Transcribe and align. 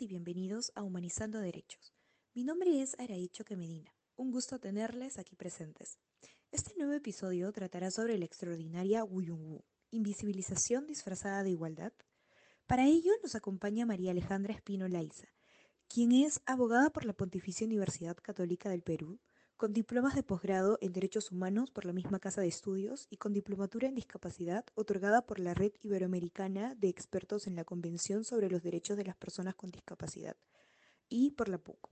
Y 0.00 0.08
bienvenidos 0.08 0.72
a 0.74 0.82
Humanizando 0.82 1.38
Derechos. 1.38 1.94
Mi 2.34 2.42
nombre 2.42 2.82
es 2.82 2.98
Araicho 2.98 3.44
Medina. 3.56 3.94
Un 4.16 4.32
gusto 4.32 4.58
tenerles 4.58 5.18
aquí 5.18 5.36
presentes. 5.36 5.98
Este 6.50 6.74
nuevo 6.76 6.94
episodio 6.94 7.52
tratará 7.52 7.92
sobre 7.92 8.18
la 8.18 8.24
extraordinaria 8.24 9.04
Wuyunwu, 9.04 9.62
invisibilización 9.92 10.86
disfrazada 10.86 11.44
de 11.44 11.50
igualdad. 11.50 11.92
Para 12.66 12.86
ello 12.86 13.12
nos 13.22 13.36
acompaña 13.36 13.86
María 13.86 14.10
Alejandra 14.10 14.54
Espino 14.54 14.88
Laiza, 14.88 15.28
quien 15.86 16.10
es 16.10 16.40
abogada 16.44 16.90
por 16.90 17.04
la 17.04 17.12
Pontificia 17.12 17.66
Universidad 17.66 18.16
Católica 18.16 18.70
del 18.70 18.82
Perú, 18.82 19.20
con 19.56 19.72
diplomas 19.72 20.16
de 20.16 20.24
posgrado 20.24 20.78
en 20.80 20.92
Derechos 20.92 21.30
Humanos 21.30 21.70
por 21.70 21.84
la 21.84 21.92
misma 21.92 22.18
Casa 22.18 22.40
de 22.40 22.48
Estudios 22.48 23.06
y 23.08 23.18
con 23.18 23.32
diplomatura 23.32 23.86
en 23.86 23.94
Discapacidad 23.94 24.64
otorgada 24.74 25.24
por 25.26 25.38
la 25.38 25.54
Red 25.54 25.72
Iberoamericana 25.82 26.74
de 26.74 26.88
Expertos 26.88 27.46
en 27.46 27.54
la 27.54 27.64
Convención 27.64 28.24
sobre 28.24 28.50
los 28.50 28.62
Derechos 28.62 28.96
de 28.96 29.04
las 29.04 29.16
Personas 29.16 29.54
con 29.54 29.70
Discapacidad 29.70 30.36
y 31.08 31.30
por 31.30 31.48
la 31.48 31.58
PUC. 31.58 31.88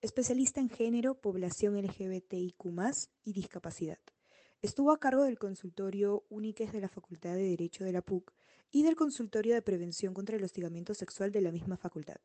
Especialista 0.00 0.60
en 0.60 0.68
género, 0.68 1.20
población 1.20 1.76
LGBTIQ 1.82 2.64
y 3.24 3.32
discapacidad. 3.32 3.98
Estuvo 4.62 4.92
a 4.92 5.00
cargo 5.00 5.24
del 5.24 5.38
consultorio 5.38 6.24
Úniques 6.28 6.72
de 6.72 6.80
la 6.80 6.88
Facultad 6.88 7.34
de 7.34 7.42
Derecho 7.42 7.84
de 7.84 7.92
la 7.92 8.02
PUC 8.02 8.32
y 8.70 8.84
del 8.84 8.94
consultorio 8.94 9.54
de 9.54 9.62
prevención 9.62 10.14
contra 10.14 10.36
el 10.36 10.44
hostigamiento 10.44 10.94
sexual 10.94 11.32
de 11.32 11.40
la 11.40 11.50
misma 11.50 11.76
facultad. 11.76 12.20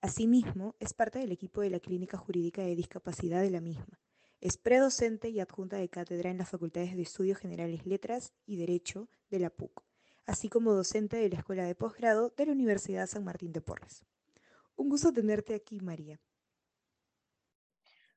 Asimismo, 0.00 0.74
es 0.80 0.94
parte 0.94 1.20
del 1.20 1.30
equipo 1.30 1.60
de 1.60 1.70
la 1.70 1.80
Clínica 1.80 2.18
Jurídica 2.18 2.62
de 2.62 2.74
Discapacidad 2.74 3.40
de 3.40 3.50
la 3.50 3.60
misma 3.60 4.00
es 4.46 4.58
predocente 4.58 5.28
y 5.28 5.40
adjunta 5.40 5.76
de 5.76 5.88
cátedra 5.88 6.30
en 6.30 6.38
las 6.38 6.48
Facultades 6.48 6.94
de 6.94 7.02
Estudios 7.02 7.36
Generales 7.36 7.84
Letras 7.84 8.32
y 8.46 8.56
Derecho 8.56 9.08
de 9.28 9.40
la 9.40 9.50
PUC, 9.50 9.82
así 10.24 10.48
como 10.48 10.72
docente 10.72 11.16
de 11.16 11.28
la 11.28 11.38
Escuela 11.38 11.64
de 11.64 11.74
Posgrado 11.74 12.32
de 12.36 12.46
la 12.46 12.52
Universidad 12.52 13.08
San 13.08 13.24
Martín 13.24 13.52
de 13.52 13.60
Porres. 13.60 14.04
Un 14.76 14.88
gusto 14.88 15.12
tenerte 15.12 15.52
aquí, 15.52 15.80
María. 15.80 16.20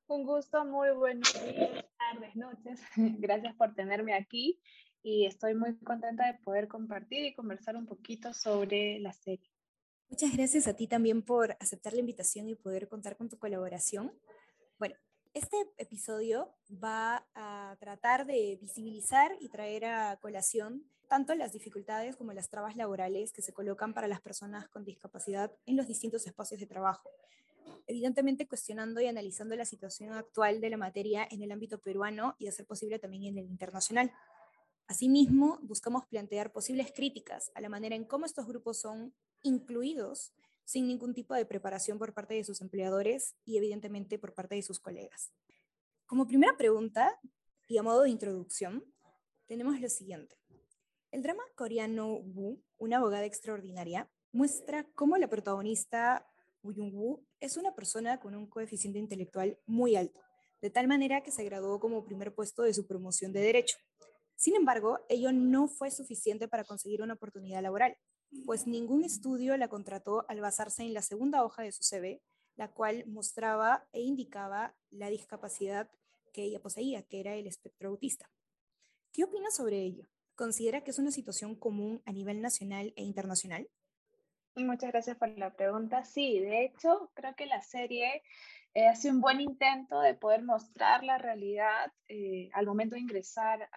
Un 0.05 0.23
gusto, 0.23 0.63
muy 0.65 0.91
buenos 0.91 1.33
días, 1.33 1.83
tardes, 1.97 2.35
noches. 2.35 2.79
Gracias 2.95 3.55
por 3.55 3.73
tenerme 3.73 4.13
aquí 4.13 4.61
y 5.01 5.25
estoy 5.25 5.55
muy 5.55 5.79
contenta 5.79 6.31
de 6.31 6.37
poder 6.43 6.67
compartir 6.67 7.25
y 7.25 7.33
conversar 7.33 7.75
un 7.75 7.87
poquito 7.87 8.35
sobre 8.35 8.99
la 8.99 9.13
serie. 9.13 9.49
Muchas 10.09 10.37
gracias 10.37 10.67
a 10.67 10.75
ti 10.75 10.85
también 10.85 11.23
por 11.23 11.57
aceptar 11.59 11.93
la 11.93 12.01
invitación 12.01 12.49
y 12.49 12.55
poder 12.55 12.87
contar 12.87 13.17
con 13.17 13.29
tu 13.29 13.39
colaboración. 13.39 14.11
Este 15.33 15.57
episodio 15.77 16.55
va 16.83 17.23
a 17.35 17.77
tratar 17.79 18.25
de 18.25 18.57
visibilizar 18.59 19.31
y 19.39 19.49
traer 19.49 19.85
a 19.85 20.17
colación 20.17 20.83
tanto 21.07 21.35
las 21.35 21.53
dificultades 21.53 22.15
como 22.15 22.33
las 22.33 22.49
trabas 22.49 22.75
laborales 22.75 23.31
que 23.31 23.43
se 23.43 23.53
colocan 23.53 23.93
para 23.93 24.07
las 24.07 24.21
personas 24.21 24.67
con 24.69 24.83
discapacidad 24.83 25.51
en 25.67 25.77
los 25.77 25.87
distintos 25.87 26.25
espacios 26.25 26.59
de 26.59 26.65
trabajo, 26.65 27.11
evidentemente 27.85 28.47
cuestionando 28.47 29.01
y 29.01 29.05
analizando 29.05 29.55
la 29.55 29.65
situación 29.65 30.13
actual 30.13 30.61
de 30.61 30.71
la 30.71 30.77
materia 30.77 31.27
en 31.29 31.43
el 31.43 31.51
ámbito 31.51 31.79
peruano 31.79 32.35
y 32.39 32.45
de 32.45 32.51
ser 32.51 32.65
posible 32.65 32.97
también 32.97 33.25
en 33.25 33.37
el 33.37 33.51
internacional. 33.51 34.11
Asimismo, 34.87 35.59
buscamos 35.61 36.07
plantear 36.07 36.51
posibles 36.51 36.91
críticas 36.91 37.51
a 37.53 37.61
la 37.61 37.69
manera 37.69 37.95
en 37.95 38.05
cómo 38.05 38.25
estos 38.25 38.47
grupos 38.47 38.79
son 38.79 39.13
incluidos 39.43 40.33
sin 40.69 40.85
ningún 40.85 41.15
tipo 41.15 41.33
de 41.33 41.47
preparación 41.47 41.97
por 41.97 42.13
parte 42.13 42.35
de 42.35 42.43
sus 42.43 42.61
empleadores 42.61 43.35
y 43.43 43.57
evidentemente 43.57 44.19
por 44.19 44.35
parte 44.35 44.53
de 44.53 44.61
sus 44.61 44.79
colegas. 44.79 45.33
Como 46.05 46.27
primera 46.27 46.55
pregunta 46.57 47.19
y 47.67 47.79
a 47.79 47.81
modo 47.81 48.03
de 48.03 48.11
introducción, 48.11 48.85
tenemos 49.47 49.81
lo 49.81 49.89
siguiente. 49.89 50.35
El 51.09 51.23
drama 51.23 51.41
coreano 51.55 52.13
Wu, 52.13 52.61
una 52.77 52.97
abogada 52.97 53.25
extraordinaria, 53.25 54.11
muestra 54.31 54.87
cómo 54.93 55.17
la 55.17 55.27
protagonista 55.27 56.27
Woo 56.61 56.75
Jung-woo 56.75 57.25
es 57.39 57.57
una 57.57 57.73
persona 57.73 58.19
con 58.19 58.35
un 58.35 58.47
coeficiente 58.47 58.99
intelectual 58.99 59.57
muy 59.65 59.95
alto, 59.95 60.21
de 60.61 60.69
tal 60.69 60.87
manera 60.87 61.23
que 61.23 61.31
se 61.31 61.43
graduó 61.45 61.79
como 61.79 62.05
primer 62.05 62.35
puesto 62.35 62.61
de 62.61 62.75
su 62.75 62.85
promoción 62.85 63.33
de 63.33 63.39
derecho. 63.39 63.79
Sin 64.35 64.55
embargo, 64.55 64.99
ello 65.09 65.31
no 65.31 65.67
fue 65.67 65.89
suficiente 65.89 66.47
para 66.47 66.63
conseguir 66.63 67.01
una 67.01 67.15
oportunidad 67.15 67.63
laboral, 67.63 67.97
pues 68.45 68.67
ningún 68.67 69.03
estudio 69.03 69.57
la 69.57 69.67
contrató 69.67 70.25
al 70.27 70.41
basarse 70.41 70.83
en 70.83 70.93
la 70.93 71.01
segunda 71.01 71.43
hoja 71.43 71.63
de 71.63 71.71
su 71.71 71.83
CV, 71.83 72.21
la 72.55 72.71
cual 72.71 73.05
mostraba 73.07 73.87
e 73.91 74.01
indicaba 74.01 74.75
la 74.89 75.09
discapacidad 75.09 75.89
que 76.33 76.43
ella 76.43 76.61
poseía, 76.61 77.03
que 77.03 77.19
era 77.19 77.35
el 77.35 77.47
espectro 77.47 77.89
autista. 77.89 78.29
¿Qué 79.11 79.23
opina 79.23 79.49
sobre 79.49 79.81
ello? 79.81 80.07
¿Considera 80.35 80.83
que 80.83 80.91
es 80.91 80.99
una 80.99 81.11
situación 81.11 81.55
común 81.55 82.01
a 82.05 82.11
nivel 82.11 82.41
nacional 82.41 82.93
e 82.95 83.03
internacional? 83.03 83.69
Muchas 84.55 84.91
gracias 84.91 85.17
por 85.17 85.29
la 85.37 85.53
pregunta. 85.53 86.03
Sí, 86.05 86.39
de 86.39 86.65
hecho, 86.65 87.11
creo 87.13 87.35
que 87.35 87.45
la 87.45 87.61
serie 87.61 88.23
eh, 88.73 88.87
hace 88.87 89.09
un 89.09 89.21
buen 89.21 89.41
intento 89.41 90.01
de 90.01 90.13
poder 90.13 90.43
mostrar 90.43 91.03
la 91.03 91.17
realidad 91.17 91.91
eh, 92.07 92.49
al 92.53 92.65
momento 92.65 92.95
de 92.95 93.01
ingresar 93.01 93.69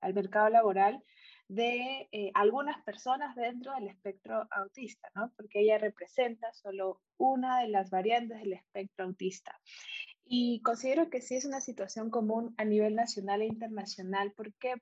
al 0.00 0.14
mercado 0.14 0.48
laboral 0.48 1.02
de 1.48 2.08
eh, 2.10 2.30
algunas 2.34 2.82
personas 2.82 3.36
dentro 3.36 3.72
del 3.74 3.88
espectro 3.88 4.48
autista, 4.50 5.10
¿no? 5.14 5.32
porque 5.36 5.60
ella 5.60 5.78
representa 5.78 6.52
solo 6.52 7.00
una 7.18 7.60
de 7.60 7.68
las 7.68 7.90
variantes 7.90 8.38
del 8.40 8.54
espectro 8.54 9.04
autista. 9.06 9.58
Y 10.24 10.60
considero 10.62 11.08
que 11.08 11.20
sí 11.20 11.36
es 11.36 11.44
una 11.44 11.60
situación 11.60 12.10
común 12.10 12.54
a 12.58 12.64
nivel 12.64 12.96
nacional 12.96 13.42
e 13.42 13.46
internacional, 13.46 14.32
porque 14.36 14.74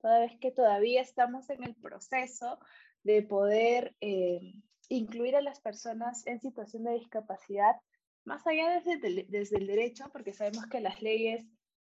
toda 0.00 0.18
vez 0.18 0.36
que 0.40 0.50
todavía 0.50 1.00
estamos 1.00 1.48
en 1.50 1.62
el 1.62 1.76
proceso 1.76 2.58
de 3.04 3.22
poder 3.22 3.94
eh, 4.00 4.40
incluir 4.88 5.36
a 5.36 5.40
las 5.40 5.60
personas 5.60 6.26
en 6.26 6.40
situación 6.40 6.82
de 6.84 6.94
discapacidad, 6.94 7.76
más 8.24 8.44
allá 8.46 8.80
desde, 8.80 9.24
desde 9.28 9.56
el 9.56 9.66
derecho, 9.68 10.10
porque 10.12 10.32
sabemos 10.32 10.66
que 10.66 10.80
las 10.80 11.00
leyes 11.00 11.46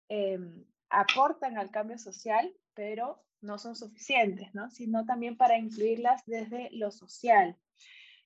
em, 0.09 0.63
aportan 0.89 1.57
al 1.57 1.71
cambio 1.71 1.97
social, 1.97 2.55
pero 2.75 3.23
no 3.45 3.57
son 3.57 3.75
suficientes, 3.75 4.53
¿no? 4.53 4.69
sino 4.69 5.05
también 5.05 5.37
para 5.37 5.57
incluirlas 5.57 6.21
desde 6.25 6.69
lo 6.71 6.91
social. 6.91 7.57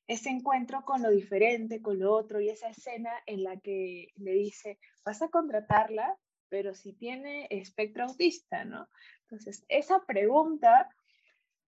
Ese 0.07 0.29
encuentro 0.29 0.83
con 0.85 1.03
lo 1.03 1.11
diferente, 1.11 1.81
con 1.81 1.99
lo 1.99 2.13
otro, 2.13 2.41
y 2.41 2.49
esa 2.49 2.69
escena 2.69 3.11
en 3.27 3.43
la 3.43 3.59
que 3.59 4.07
le 4.15 4.31
dice, 4.31 4.79
vas 5.05 5.21
a 5.21 5.29
contratarla, 5.29 6.17
pero 6.49 6.73
si 6.73 6.93
tiene 6.93 7.47
espectro 7.51 8.05
autista, 8.05 8.65
¿no? 8.65 8.87
Entonces, 9.21 9.63
esa 9.69 10.03
pregunta 10.07 10.89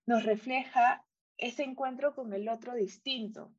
nos 0.08 0.24
refleja 0.26 1.06
ese 1.38 1.64
encuentro 1.64 2.16
con 2.16 2.34
el 2.34 2.50
otro 2.50 2.74
distinto 2.74 3.54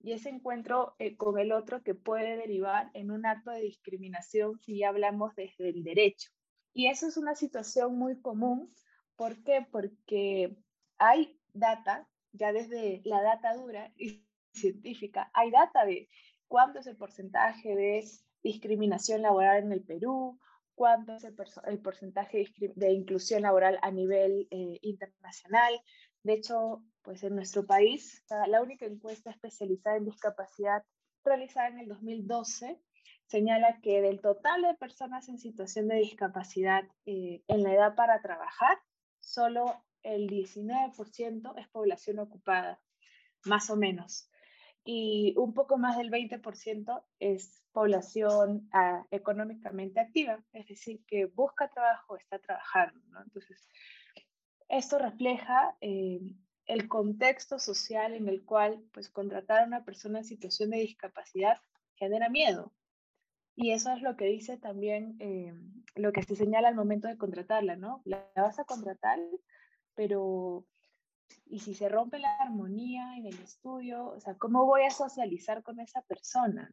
y 0.00 0.12
ese 0.12 0.28
encuentro 0.28 0.94
eh, 0.98 1.16
con 1.16 1.38
el 1.38 1.52
otro 1.52 1.82
que 1.82 1.94
puede 1.94 2.36
derivar 2.36 2.90
en 2.94 3.10
un 3.10 3.26
acto 3.26 3.50
de 3.50 3.62
discriminación 3.62 4.58
si 4.58 4.78
ya 4.78 4.90
hablamos 4.90 5.34
desde 5.34 5.70
el 5.70 5.82
derecho. 5.82 6.30
Y 6.74 6.88
eso 6.88 7.08
es 7.08 7.16
una 7.16 7.34
situación 7.34 7.96
muy 7.96 8.20
común 8.20 8.72
¿Por 9.16 9.42
qué? 9.42 9.66
Porque 9.70 10.56
hay 10.98 11.38
data, 11.52 12.08
ya 12.32 12.52
desde 12.52 13.02
la 13.04 13.22
data 13.22 13.54
dura 13.54 13.92
y 13.96 14.24
científica, 14.52 15.30
hay 15.34 15.50
data 15.50 15.84
de 15.84 16.08
cuánto 16.48 16.78
es 16.78 16.86
el 16.86 16.96
porcentaje 16.96 17.74
de 17.74 18.04
discriminación 18.42 19.22
laboral 19.22 19.64
en 19.64 19.72
el 19.72 19.82
Perú, 19.82 20.38
cuánto 20.74 21.14
es 21.14 21.24
el, 21.24 21.34
porcentaje 21.80 22.46
de, 22.58 22.92
inclusión 22.92 23.42
laboral 23.42 23.78
a 23.82 23.90
nivel 23.90 24.46
eh, 24.50 24.78
internacional. 24.82 25.80
De 26.22 26.34
hecho, 26.34 26.84
pues 27.02 27.22
en 27.22 27.34
nuestro 27.34 27.66
país, 27.66 28.24
la 28.48 28.62
única 28.62 28.84
encuesta 28.84 29.30
especializada 29.30 29.96
en 29.96 30.04
discapacidad 30.04 30.82
realizada 31.24 31.68
en 31.68 31.80
el 31.80 31.88
2012 31.88 32.80
señala 33.26 33.80
que 33.82 34.00
del 34.02 34.20
total 34.20 34.62
de 34.62 34.74
personas 34.74 35.28
en 35.28 35.38
situación 35.38 35.88
de 35.88 35.96
discapacidad 35.96 36.84
eh, 37.06 37.42
en 37.48 37.62
la 37.62 37.72
edad 37.72 37.94
para 37.96 38.20
trabajar, 38.22 38.78
solo 39.26 39.82
el 40.02 40.28
19% 40.28 41.58
es 41.58 41.68
población 41.68 42.20
ocupada, 42.20 42.80
más 43.44 43.70
o 43.70 43.76
menos. 43.76 44.30
Y 44.84 45.34
un 45.36 45.52
poco 45.52 45.78
más 45.78 45.96
del 45.96 46.10
20% 46.10 47.04
es 47.18 47.60
población 47.72 48.68
ah, 48.72 49.04
económicamente 49.10 49.98
activa, 49.98 50.42
es 50.52 50.68
decir, 50.68 51.04
que 51.06 51.26
busca 51.26 51.68
trabajo, 51.68 52.16
está 52.16 52.38
trabajando. 52.38 53.00
Entonces, 53.20 53.68
esto 54.68 54.98
refleja 54.98 55.76
eh, 55.80 56.20
el 56.66 56.88
contexto 56.88 57.58
social 57.58 58.14
en 58.14 58.28
el 58.28 58.44
cual 58.44 58.84
pues, 58.92 59.08
contratar 59.08 59.62
a 59.62 59.66
una 59.66 59.84
persona 59.84 60.20
en 60.20 60.24
situación 60.24 60.70
de 60.70 60.78
discapacidad 60.78 61.60
genera 61.96 62.28
miedo, 62.28 62.72
y 63.56 63.70
eso 63.72 63.90
es 63.92 64.02
lo 64.02 64.16
que 64.16 64.26
dice 64.26 64.58
también, 64.58 65.16
eh, 65.18 65.54
lo 65.94 66.12
que 66.12 66.22
se 66.22 66.36
señala 66.36 66.68
al 66.68 66.74
momento 66.74 67.08
de 67.08 67.16
contratarla, 67.16 67.74
¿no? 67.76 68.02
La, 68.04 68.30
vas 68.36 68.58
a 68.58 68.64
contratar, 68.64 69.18
pero 69.94 70.66
¿y 71.46 71.60
si 71.60 71.74
se 71.74 71.88
rompe 71.88 72.18
la 72.18 72.36
armonía 72.36 73.16
en 73.16 73.24
el 73.24 73.38
estudio? 73.40 74.08
O 74.08 74.20
sea, 74.20 74.36
¿cómo 74.36 74.66
voy 74.66 74.82
a 74.82 74.90
socializar 74.90 75.62
con 75.62 75.80
esa 75.80 76.02
persona? 76.02 76.70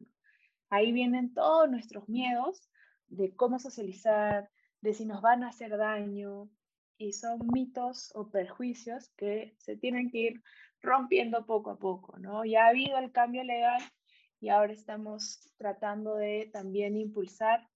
Ahí 0.68 0.92
vienen 0.92 1.32
todos 1.32 1.70
nuestros 1.70 2.06
miedos 2.08 2.70
de 3.08 3.34
cómo 3.34 3.58
socializar, 3.58 4.50
de 4.82 4.92
si 4.92 5.06
nos 5.06 5.22
van 5.22 5.42
a 5.42 5.48
hacer 5.48 5.76
daño, 5.78 6.50
y 6.98 7.12
son 7.12 7.40
mitos 7.52 8.12
o 8.14 8.30
perjuicios 8.30 9.08
que 9.16 9.54
se 9.58 9.76
tienen 9.76 10.10
que 10.10 10.18
ir 10.18 10.42
rompiendo 10.80 11.46
poco 11.46 11.70
a 11.70 11.78
poco, 11.78 12.18
¿no? 12.18 12.44
Ya 12.44 12.66
ha 12.66 12.68
habido 12.68 12.98
el 12.98 13.10
cambio 13.10 13.42
legal 13.42 13.82
y 14.44 14.50
ahora 14.50 14.74
estamos 14.74 15.40
tratando 15.56 16.16
de 16.16 16.50
también 16.52 16.98
impulsar 16.98 17.66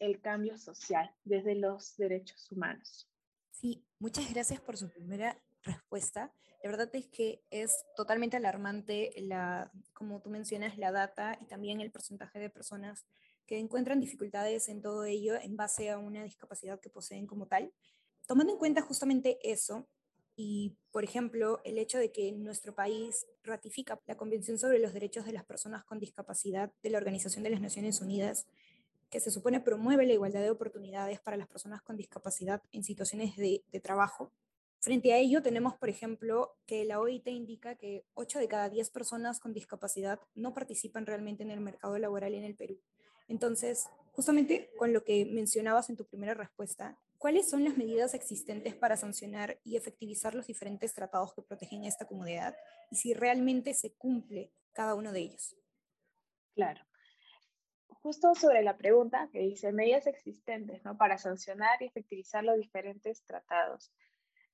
el 0.00 0.20
cambio 0.20 0.58
social 0.58 1.08
desde 1.22 1.54
los 1.54 1.96
derechos 1.96 2.50
humanos. 2.50 3.08
Sí, 3.52 3.86
muchas 4.00 4.28
gracias 4.34 4.60
por 4.60 4.76
su 4.76 4.90
primera 4.90 5.40
respuesta. 5.62 6.32
La 6.64 6.70
verdad 6.70 6.90
es 6.94 7.06
que 7.06 7.44
es 7.50 7.84
totalmente 7.94 8.36
alarmante 8.36 9.12
la, 9.18 9.70
como 9.92 10.20
tú 10.20 10.28
mencionas, 10.28 10.76
la 10.78 10.90
data 10.90 11.38
y 11.40 11.46
también 11.46 11.80
el 11.80 11.92
porcentaje 11.92 12.40
de 12.40 12.50
personas 12.50 13.06
que 13.46 13.60
encuentran 13.60 14.00
dificultades 14.00 14.68
en 14.68 14.82
todo 14.82 15.04
ello 15.04 15.36
en 15.40 15.56
base 15.56 15.90
a 15.90 15.98
una 15.98 16.24
discapacidad 16.24 16.80
que 16.80 16.90
poseen 16.90 17.28
como 17.28 17.46
tal. 17.46 17.72
Tomando 18.26 18.52
en 18.52 18.58
cuenta 18.58 18.80
justamente 18.82 19.38
eso, 19.48 19.88
y, 20.36 20.76
por 20.92 21.02
ejemplo, 21.02 21.62
el 21.64 21.78
hecho 21.78 21.96
de 21.98 22.12
que 22.12 22.30
nuestro 22.32 22.74
país 22.74 23.26
ratifica 23.42 23.98
la 24.06 24.18
Convención 24.18 24.58
sobre 24.58 24.78
los 24.78 24.92
Derechos 24.92 25.24
de 25.24 25.32
las 25.32 25.46
Personas 25.46 25.82
con 25.84 25.98
Discapacidad 25.98 26.70
de 26.82 26.90
la 26.90 26.98
Organización 26.98 27.42
de 27.42 27.50
las 27.50 27.62
Naciones 27.62 28.02
Unidas, 28.02 28.46
que 29.08 29.18
se 29.18 29.30
supone 29.30 29.60
promueve 29.60 30.06
la 30.06 30.12
igualdad 30.12 30.42
de 30.42 30.50
oportunidades 30.50 31.20
para 31.20 31.38
las 31.38 31.48
personas 31.48 31.80
con 31.80 31.96
discapacidad 31.96 32.62
en 32.70 32.84
situaciones 32.84 33.34
de, 33.36 33.62
trabajo. 33.82 34.30
Frente 34.78 35.14
a 35.14 35.18
ello, 35.18 35.42
tenemos, 35.42 35.74
por 35.74 35.88
ejemplo, 35.88 36.54
que 36.66 36.84
la 36.84 37.00
OIT 37.00 37.28
indica 37.28 37.76
que 37.76 38.04
8 38.12 38.38
de 38.38 38.48
cada 38.48 38.68
10 38.68 38.90
personas 38.90 39.40
con 39.40 39.54
discapacidad 39.54 40.20
no 40.34 40.52
participan 40.52 41.06
realmente 41.06 41.44
en 41.44 41.50
el 41.50 41.60
mercado 41.60 41.98
laboral 41.98 42.34
en 42.34 42.44
el 42.44 42.54
Perú. 42.54 42.78
Entonces, 43.26 43.86
justamente 44.12 44.70
con 44.76 44.92
lo 44.92 45.02
que 45.02 45.24
mencionabas 45.24 45.88
en 45.88 45.96
tu 45.96 46.04
primera 46.04 46.34
respuesta, 46.34 46.98
¿cuáles 47.18 47.48
son 47.48 47.64
las 47.64 47.76
medidas 47.76 48.14
existentes 48.14 48.74
para 48.74 48.96
sancionar 48.96 49.58
y 49.64 49.76
efectivizar 49.76 50.34
los 50.34 50.46
diferentes 50.46 50.94
tratados 50.94 51.34
que 51.34 51.42
protegen 51.42 51.84
a 51.84 51.88
esta 51.88 52.06
comunidad 52.06 52.56
y 52.90 52.96
si 52.96 53.14
realmente 53.14 53.74
se 53.74 53.92
cumple 53.94 54.52
cada 54.72 54.94
uno 54.94 55.12
de 55.12 55.20
ellos? 55.20 55.56
Claro. 56.54 56.84
Justo 57.88 58.34
sobre 58.34 58.62
la 58.62 58.76
pregunta 58.76 59.28
que 59.32 59.40
dice 59.40 59.72
medidas 59.72 60.06
existentes 60.06 60.84
¿no? 60.84 60.96
para 60.96 61.18
sancionar 61.18 61.82
y 61.82 61.86
efectivizar 61.86 62.44
los 62.44 62.56
diferentes 62.56 63.24
tratados. 63.24 63.92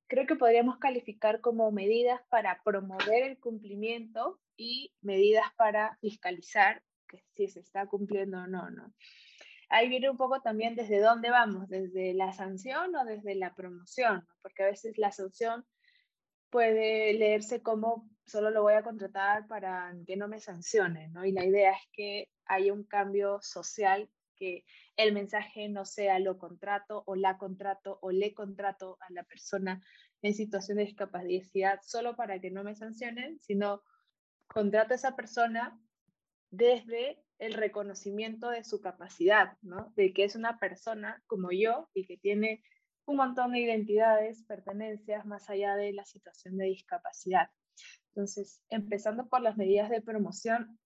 Creo 0.07 0.27
que 0.27 0.37
podríamos 0.37 0.79
calificar 0.79 1.41
como 1.41 1.71
medidas 1.71 2.21
para 2.29 2.63
promover 2.65 3.25
el 3.25 3.39
cumplimiento 3.39 4.41
y 4.57 4.93
medidas 5.01 5.47
para 5.57 5.97
fiscalizar 6.01 6.83
que 7.09 7.23
si 7.35 7.49
se 7.49 7.61
está 7.61 7.87
cumpliendo 7.87 8.39
o 8.39 8.47
no, 8.47 8.71
¿no? 8.71 8.93
Ahí 9.73 9.89
viene 9.89 10.11
un 10.11 10.19
poco 10.19 10.41
también 10.43 10.77
desde 10.77 11.01
dónde 11.01 11.31
vamos, 11.31 11.69
desde 11.69 12.13
la 12.13 12.33
sanción 12.33 12.95
o 12.95 13.05
desde 13.05 13.35
la 13.35 13.55
promoción, 13.55 14.27
porque 14.43 14.63
a 14.63 14.67
veces 14.67 14.99
la 14.99 15.11
sanción 15.11 15.67
puede 16.51 17.15
leerse 17.15 17.63
como 17.63 18.09
solo 18.27 18.51
lo 18.51 18.63
voy 18.63 18.75
a 18.75 18.83
contratar 18.83 19.47
para 19.49 19.95
que 20.07 20.17
no 20.17 20.29
me 20.29 20.41
sancione, 20.41 21.09
¿no? 21.09 21.25
Y 21.25 21.33
la 21.33 21.45
idea 21.45 21.73
es 21.73 21.89
que 21.93 22.29
haya 22.45 22.73
un 22.73 22.85
cambio 22.85 23.41
social, 23.41 24.11
que 24.37 24.65
el 24.97 25.15
mensaje 25.15 25.69
no 25.71 25.87
sea 25.87 26.19
lo 26.19 26.37
contrato 26.37 27.03
o 27.07 27.17
la 27.17 27.39
contrato 27.39 27.99
o 28.03 28.11
le 28.11 28.35
contrato 28.35 28.99
a 29.01 29.11
la 29.13 29.25
persona 29.25 29.83
en 30.21 30.35
situación 30.35 30.77
de 30.77 30.85
discapacidad 30.85 31.81
solo 31.83 32.15
para 32.15 32.39
que 32.41 32.51
no 32.51 32.63
me 32.63 32.75
sancionen, 32.75 33.41
sino 33.41 33.83
contrato 34.47 34.93
a 34.93 34.97
esa 34.97 35.17
persona 35.17 35.81
desde 36.51 37.25
el 37.43 37.55
reconocimiento 37.55 38.51
de 38.51 38.63
su 38.63 38.81
capacidad, 38.81 39.59
¿no? 39.63 39.93
De 39.97 40.13
que 40.13 40.23
es 40.23 40.37
una 40.37 40.61
persona 40.61 41.21
como 41.27 41.51
yo 41.51 41.89
y 41.93 42.07
que 42.07 42.17
tiene 42.17 42.63
un 43.05 43.17
montón 43.17 43.51
de 43.51 43.59
identidades, 43.59 44.45
pertenencias 44.45 45.27
más 45.27 45.51
allá 45.51 45.75
de 45.75 45.93
la 45.93 46.05
situación 46.05 46.57
de 46.57 46.67
discapacidad. 46.67 47.51
Entonces, 48.11 48.63
empezando 48.69 49.29
por 49.29 49.41
las 49.41 49.57
medidas 49.57 49.91
de 49.91 50.01
promoción 50.01 50.79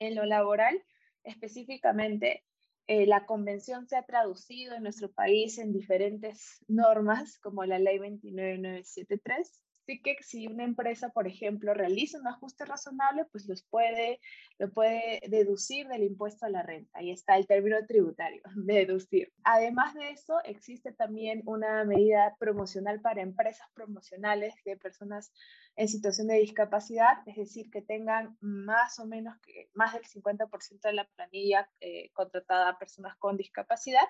en 0.00 0.16
lo 0.16 0.24
laboral, 0.24 0.82
específicamente, 1.22 2.44
eh, 2.88 3.06
la 3.06 3.24
convención 3.24 3.86
se 3.86 3.94
ha 3.94 4.02
traducido 4.02 4.74
en 4.74 4.82
nuestro 4.82 5.12
país 5.12 5.58
en 5.58 5.72
diferentes 5.72 6.64
normas, 6.66 7.38
como 7.38 7.64
la 7.64 7.78
ley 7.78 8.00
29973, 8.00 9.62
Que 9.98 10.16
si 10.22 10.46
una 10.46 10.64
empresa, 10.64 11.08
por 11.08 11.26
ejemplo, 11.26 11.74
realiza 11.74 12.18
un 12.18 12.28
ajuste 12.28 12.64
razonable, 12.64 13.24
pues 13.32 13.48
los 13.48 13.62
puede, 13.64 14.20
lo 14.58 14.70
puede 14.70 15.20
deducir 15.28 15.88
del 15.88 16.04
impuesto 16.04 16.46
a 16.46 16.50
la 16.50 16.62
renta. 16.62 16.98
Ahí 16.98 17.10
está 17.10 17.36
el 17.36 17.46
término 17.46 17.76
tributario, 17.86 18.42
deducir. 18.54 19.32
Además 19.44 19.94
de 19.94 20.10
eso, 20.10 20.34
existe 20.44 20.92
también 20.92 21.42
una 21.46 21.84
medida 21.84 22.36
promocional 22.38 23.00
para 23.00 23.22
empresas 23.22 23.66
promocionales 23.74 24.54
de 24.64 24.76
personas 24.76 25.32
en 25.76 25.88
situación 25.88 26.28
de 26.28 26.36
discapacidad, 26.36 27.18
es 27.26 27.36
decir, 27.36 27.70
que 27.70 27.82
tengan 27.82 28.36
más 28.40 28.98
o 28.98 29.06
menos 29.06 29.38
que 29.40 29.70
más 29.74 29.94
del 29.94 30.02
50% 30.02 30.80
de 30.82 30.92
la 30.92 31.08
planilla 31.16 31.70
eh, 31.80 32.10
contratada 32.12 32.68
a 32.68 32.78
personas 32.78 33.16
con 33.16 33.36
discapacidad, 33.36 34.06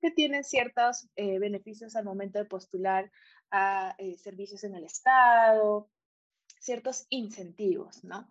que 0.00 0.10
tienen 0.10 0.44
ciertos 0.44 1.08
eh, 1.16 1.38
beneficios 1.38 1.96
al 1.96 2.04
momento 2.04 2.38
de 2.38 2.44
postular 2.44 3.10
a 3.52 3.94
eh, 3.98 4.16
servicios 4.16 4.64
en 4.64 4.74
el 4.74 4.84
Estado, 4.84 5.88
ciertos 6.58 7.06
incentivos, 7.10 8.02
¿no? 8.02 8.28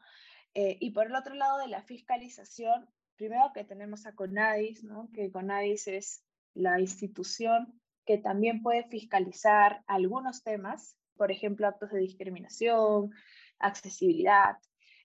Eh, 0.54 0.78
y 0.82 0.92
por 0.92 1.06
el 1.06 1.16
otro 1.16 1.36
lado 1.36 1.60
de 1.60 1.68
la 1.68 1.84
fiscalización, 1.84 2.90
primero 3.16 3.52
que 3.54 3.64
tenemos 3.64 4.06
a 4.06 4.14
CONADIS, 4.14 4.84
¿no? 4.84 5.10
Que 5.14 5.32
CONADIS 5.32 5.88
es 5.88 6.26
la 6.54 6.80
institución 6.80 7.80
que 8.06 8.18
también 8.18 8.62
puede 8.62 8.84
fiscalizar 8.84 9.84
algunos 9.88 10.44
temas, 10.44 10.98
por 11.16 11.32
ejemplo, 11.32 11.68
actos 11.68 11.92
de 11.92 12.00
discriminación, 12.00 13.12
accesibilidad. 13.60 14.58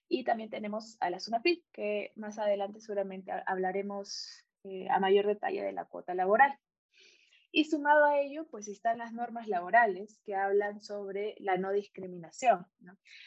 Y 0.09 0.23
también 0.23 0.49
tenemos 0.49 0.97
a 0.99 1.09
la 1.09 1.19
SUNAPID, 1.19 1.59
que 1.71 2.11
más 2.15 2.39
adelante 2.39 2.79
seguramente 2.79 3.31
hablaremos 3.45 4.45
eh, 4.63 4.87
a 4.89 4.99
mayor 4.99 5.27
detalle 5.27 5.61
de 5.61 5.73
la 5.73 5.85
cuota 5.85 6.15
laboral. 6.15 6.57
Y 7.57 7.63
sumado 7.63 8.05
a 8.05 8.19
ello, 8.19 8.45
pues 8.51 8.67
están 8.67 8.99
las 8.99 9.13
normas 9.13 9.47
laborales 9.47 10.21
que 10.23 10.35
hablan 10.35 10.79
sobre 10.79 11.33
la 11.39 11.57
no 11.57 11.71
discriminación. 11.71 12.67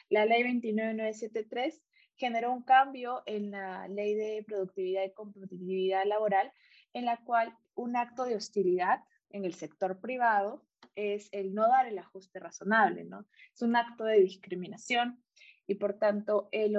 La 0.09 0.25
ley 0.25 0.45
29973 0.45 1.83
generó 2.15 2.53
un 2.53 2.63
cambio 2.63 3.25
en 3.27 3.51
la 3.51 3.89
ley 3.89 4.15
de 4.15 4.45
productividad 4.47 5.03
y 5.03 5.13
competitividad 5.15 6.05
laboral, 6.07 6.53
en 6.93 7.07
la 7.07 7.17
cual 7.25 7.59
un 7.75 7.97
acto 7.97 8.23
de 8.23 8.37
hostilidad 8.37 9.01
en 9.31 9.45
el 9.45 9.55
sector 9.55 10.01
privado 10.01 10.65
es 10.95 11.29
el 11.33 11.53
no 11.53 11.67
dar 11.67 11.89
el 11.89 11.99
ajuste 11.99 12.39
razonable. 12.39 13.09
Es 13.53 13.63
un 13.63 13.75
acto 13.75 14.05
de 14.05 14.21
discriminación 14.21 15.25
y 15.67 15.75
por 15.75 15.99
tanto 15.99 16.49
el 16.53 16.77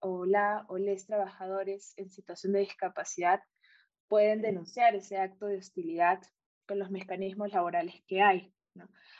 o 0.00 0.24
la 0.24 0.64
o 0.70 0.78
les 0.78 1.04
trabajadores 1.04 1.92
en 1.98 2.08
situación 2.08 2.54
de 2.54 2.60
discapacidad 2.60 3.42
pueden 4.08 4.40
denunciar 4.40 4.94
ese 4.94 5.18
acto 5.18 5.44
de 5.44 5.58
hostilidad 5.58 6.22
con 6.66 6.78
los 6.78 6.90
mecanismos 6.90 7.52
laborales 7.52 8.02
que 8.06 8.22
hay. 8.22 8.52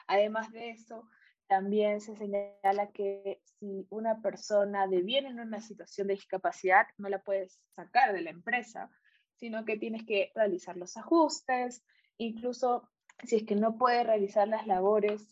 Además 0.07 0.51
de 0.53 0.71
eso, 0.71 1.09
también 1.47 2.01
se 2.01 2.17
señala 2.17 2.91
que 2.93 3.41
si 3.45 3.87
una 3.91 4.21
persona 4.21 4.87
deviene 4.87 5.29
en 5.29 5.41
una 5.41 5.61
situación 5.61 6.09
de 6.09 6.15
discapacidad, 6.15 6.87
no 6.99 7.09
la 7.09 7.23
puedes 7.23 7.61
sacar 7.77 8.13
de 8.13 8.23
la 8.23 8.31
empresa, 8.31 8.91
sino 9.37 9.65
que 9.65 9.77
tienes 9.77 10.05
que 10.05 10.33
realizar 10.35 10.77
los 10.77 10.97
ajustes, 10.97 11.85
incluso 12.17 12.89
si 13.25 13.37
es 13.37 13.45
que 13.45 13.57
no 13.57 13.77
puede 13.77 14.05
realizar 14.05 14.49
las 14.49 14.67
labores 14.67 15.29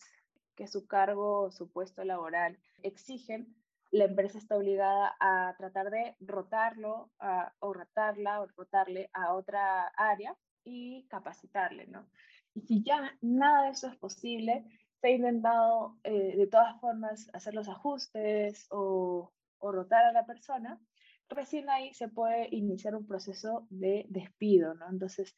que 0.55 0.67
su 0.67 0.87
cargo 0.87 1.45
o 1.45 1.51
su 1.51 1.71
puesto 1.71 2.05
laboral 2.05 2.59
exigen, 2.83 3.57
la 3.91 4.05
empresa 4.05 4.39
está 4.39 4.57
obligada 4.57 5.15
a 5.21 5.55
tratar 5.59 5.91
de 5.91 6.17
rotarlo 6.21 7.11
o 7.59 7.73
rotarla 7.73 8.41
o 8.41 8.47
rotarle 8.47 9.11
a 9.13 9.35
otra 9.35 9.89
área 9.97 10.37
y 10.65 11.07
capacitarle, 11.09 11.87
¿no? 11.87 12.09
Y 12.55 12.63
si 12.63 12.83
ya 12.83 13.17
nada 13.21 13.65
de 13.65 13.71
eso 13.71 13.89
es 13.89 13.97
posible, 13.97 14.65
se 15.01 15.09
ha 15.09 15.11
intentado 15.11 15.99
eh, 16.05 16.37
de 16.37 16.47
todas 16.47 16.79
formas 16.81 17.29
hacer 17.33 17.55
los 17.55 17.69
ajustes 17.69 18.67
o, 18.71 19.33
o 19.59 19.73
rotar 19.73 20.05
a 20.05 20.13
la 20.13 20.27
persona, 20.27 20.81
recién 21.29 21.71
ahí 21.71 21.93
se 21.95 22.09
puede 22.09 22.49
iniciar 22.55 22.95
un 22.95 23.07
proceso 23.07 23.67
de 23.71 24.07
despido, 24.09 24.75
¿no? 24.75 24.89
Entonces, 24.91 25.35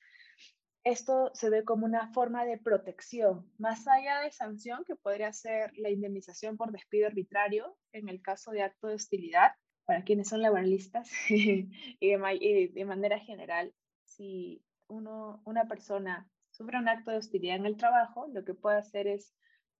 esto 0.84 1.30
se 1.34 1.48
ve 1.48 1.64
como 1.64 1.86
una 1.86 2.12
forma 2.12 2.44
de 2.44 2.58
protección, 2.58 3.50
más 3.58 3.88
allá 3.88 4.20
de 4.20 4.30
sanción, 4.30 4.84
que 4.84 4.96
podría 4.96 5.32
ser 5.32 5.72
la 5.78 5.88
indemnización 5.88 6.58
por 6.58 6.72
despido 6.72 7.06
arbitrario 7.06 7.76
en 7.92 8.08
el 8.10 8.20
caso 8.20 8.50
de 8.50 8.62
acto 8.62 8.88
de 8.88 8.96
hostilidad, 8.96 9.52
para 9.86 10.04
quienes 10.04 10.28
son 10.28 10.42
laboralistas, 10.42 11.10
y, 11.30 11.68
de, 12.00 12.38
y 12.40 12.68
de 12.68 12.84
manera 12.84 13.18
general, 13.18 13.72
si 14.04 14.62
una 14.94 15.68
persona 15.68 16.28
sufre 16.50 16.78
un 16.78 16.88
acto 16.88 17.10
de 17.10 17.18
hostilidad 17.18 17.56
en 17.56 17.66
el 17.66 17.76
trabajo, 17.76 18.26
lo 18.32 18.44
que 18.44 18.54
puede 18.54 18.78
hacer 18.78 19.06
es 19.06 19.34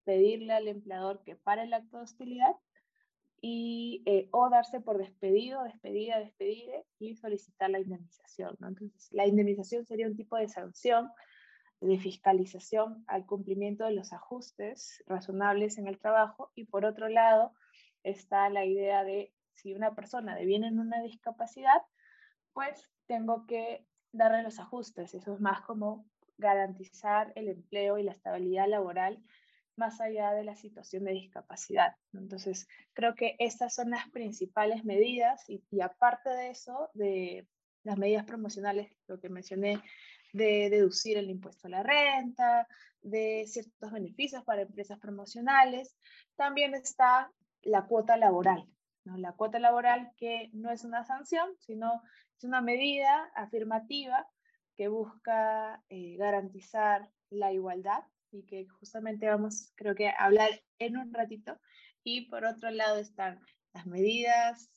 pedirle 0.04 0.52
al 0.52 0.68
empleador 0.68 1.22
que 1.24 1.36
pare 1.36 1.62
el 1.62 1.72
acto 1.72 1.98
de 1.98 2.04
hostilidad 2.04 2.54
y, 3.40 4.02
eh, 4.06 4.28
o 4.32 4.48
darse 4.50 4.80
por 4.80 4.98
despedido, 4.98 5.62
despedida, 5.64 6.18
despedida 6.18 6.82
y 6.98 7.14
solicitar 7.14 7.70
la 7.70 7.80
indemnización. 7.80 8.56
Entonces, 8.60 9.08
la 9.12 9.26
indemnización 9.26 9.84
sería 9.84 10.06
un 10.06 10.16
tipo 10.16 10.36
de 10.36 10.48
sanción 10.48 11.10
de 11.80 11.98
fiscalización 11.98 13.04
al 13.06 13.26
cumplimiento 13.26 13.84
de 13.84 13.92
los 13.92 14.12
ajustes 14.12 15.04
razonables 15.06 15.76
en 15.78 15.86
el 15.86 15.98
trabajo 15.98 16.50
y 16.54 16.64
por 16.64 16.84
otro 16.84 17.08
lado, 17.08 17.52
está 18.02 18.48
la 18.48 18.64
idea 18.64 19.04
de 19.04 19.32
si 19.52 19.74
una 19.74 19.94
persona 19.94 20.34
deviene 20.34 20.68
en 20.68 20.78
una 20.78 21.02
discapacidad, 21.02 21.82
pues 22.52 22.90
tengo 23.06 23.46
que 23.46 23.86
darle 24.14 24.42
los 24.42 24.58
ajustes. 24.58 25.14
Eso 25.14 25.34
es 25.34 25.40
más 25.40 25.60
como 25.62 26.06
garantizar 26.38 27.32
el 27.36 27.48
empleo 27.48 27.98
y 27.98 28.02
la 28.02 28.12
estabilidad 28.12 28.68
laboral 28.68 29.22
más 29.76 30.00
allá 30.00 30.32
de 30.32 30.44
la 30.44 30.54
situación 30.54 31.04
de 31.04 31.12
discapacidad. 31.12 31.96
Entonces, 32.12 32.68
creo 32.92 33.14
que 33.14 33.36
estas 33.38 33.74
son 33.74 33.90
las 33.90 34.08
principales 34.10 34.84
medidas 34.84 35.44
y, 35.48 35.80
aparte 35.80 36.30
de 36.30 36.50
eso, 36.50 36.90
de 36.94 37.48
las 37.82 37.98
medidas 37.98 38.24
promocionales, 38.24 38.96
lo 39.08 39.20
que 39.20 39.28
mencioné, 39.28 39.82
de 40.32 40.70
deducir 40.70 41.18
el 41.18 41.30
impuesto 41.30 41.66
a 41.66 41.70
la 41.70 41.82
renta, 41.82 42.66
de 43.02 43.44
ciertos 43.46 43.92
beneficios 43.92 44.44
para 44.44 44.62
empresas 44.62 44.98
promocionales, 44.98 45.96
también 46.36 46.74
está 46.74 47.30
la 47.62 47.86
cuota 47.86 48.16
laboral. 48.16 48.66
¿No? 49.04 49.16
La 49.16 49.32
cuota 49.32 49.58
laboral 49.58 50.12
que 50.16 50.50
no 50.52 50.70
es 50.70 50.84
una 50.84 51.04
sanción, 51.04 51.48
sino 51.58 52.02
es 52.36 52.44
una 52.44 52.60
medida 52.60 53.30
afirmativa 53.34 54.26
que 54.76 54.88
busca 54.88 55.82
eh, 55.88 56.16
garantizar 56.16 57.08
la 57.30 57.52
igualdad 57.52 58.04
y 58.30 58.44
que 58.44 58.66
justamente 58.66 59.28
vamos, 59.28 59.72
creo 59.76 59.94
que, 59.94 60.08
a 60.08 60.24
hablar 60.24 60.50
en 60.78 60.96
un 60.96 61.12
ratito. 61.12 61.58
Y 62.02 62.28
por 62.28 62.44
otro 62.44 62.70
lado 62.70 62.98
están 62.98 63.40
las 63.72 63.86
medidas 63.86 64.70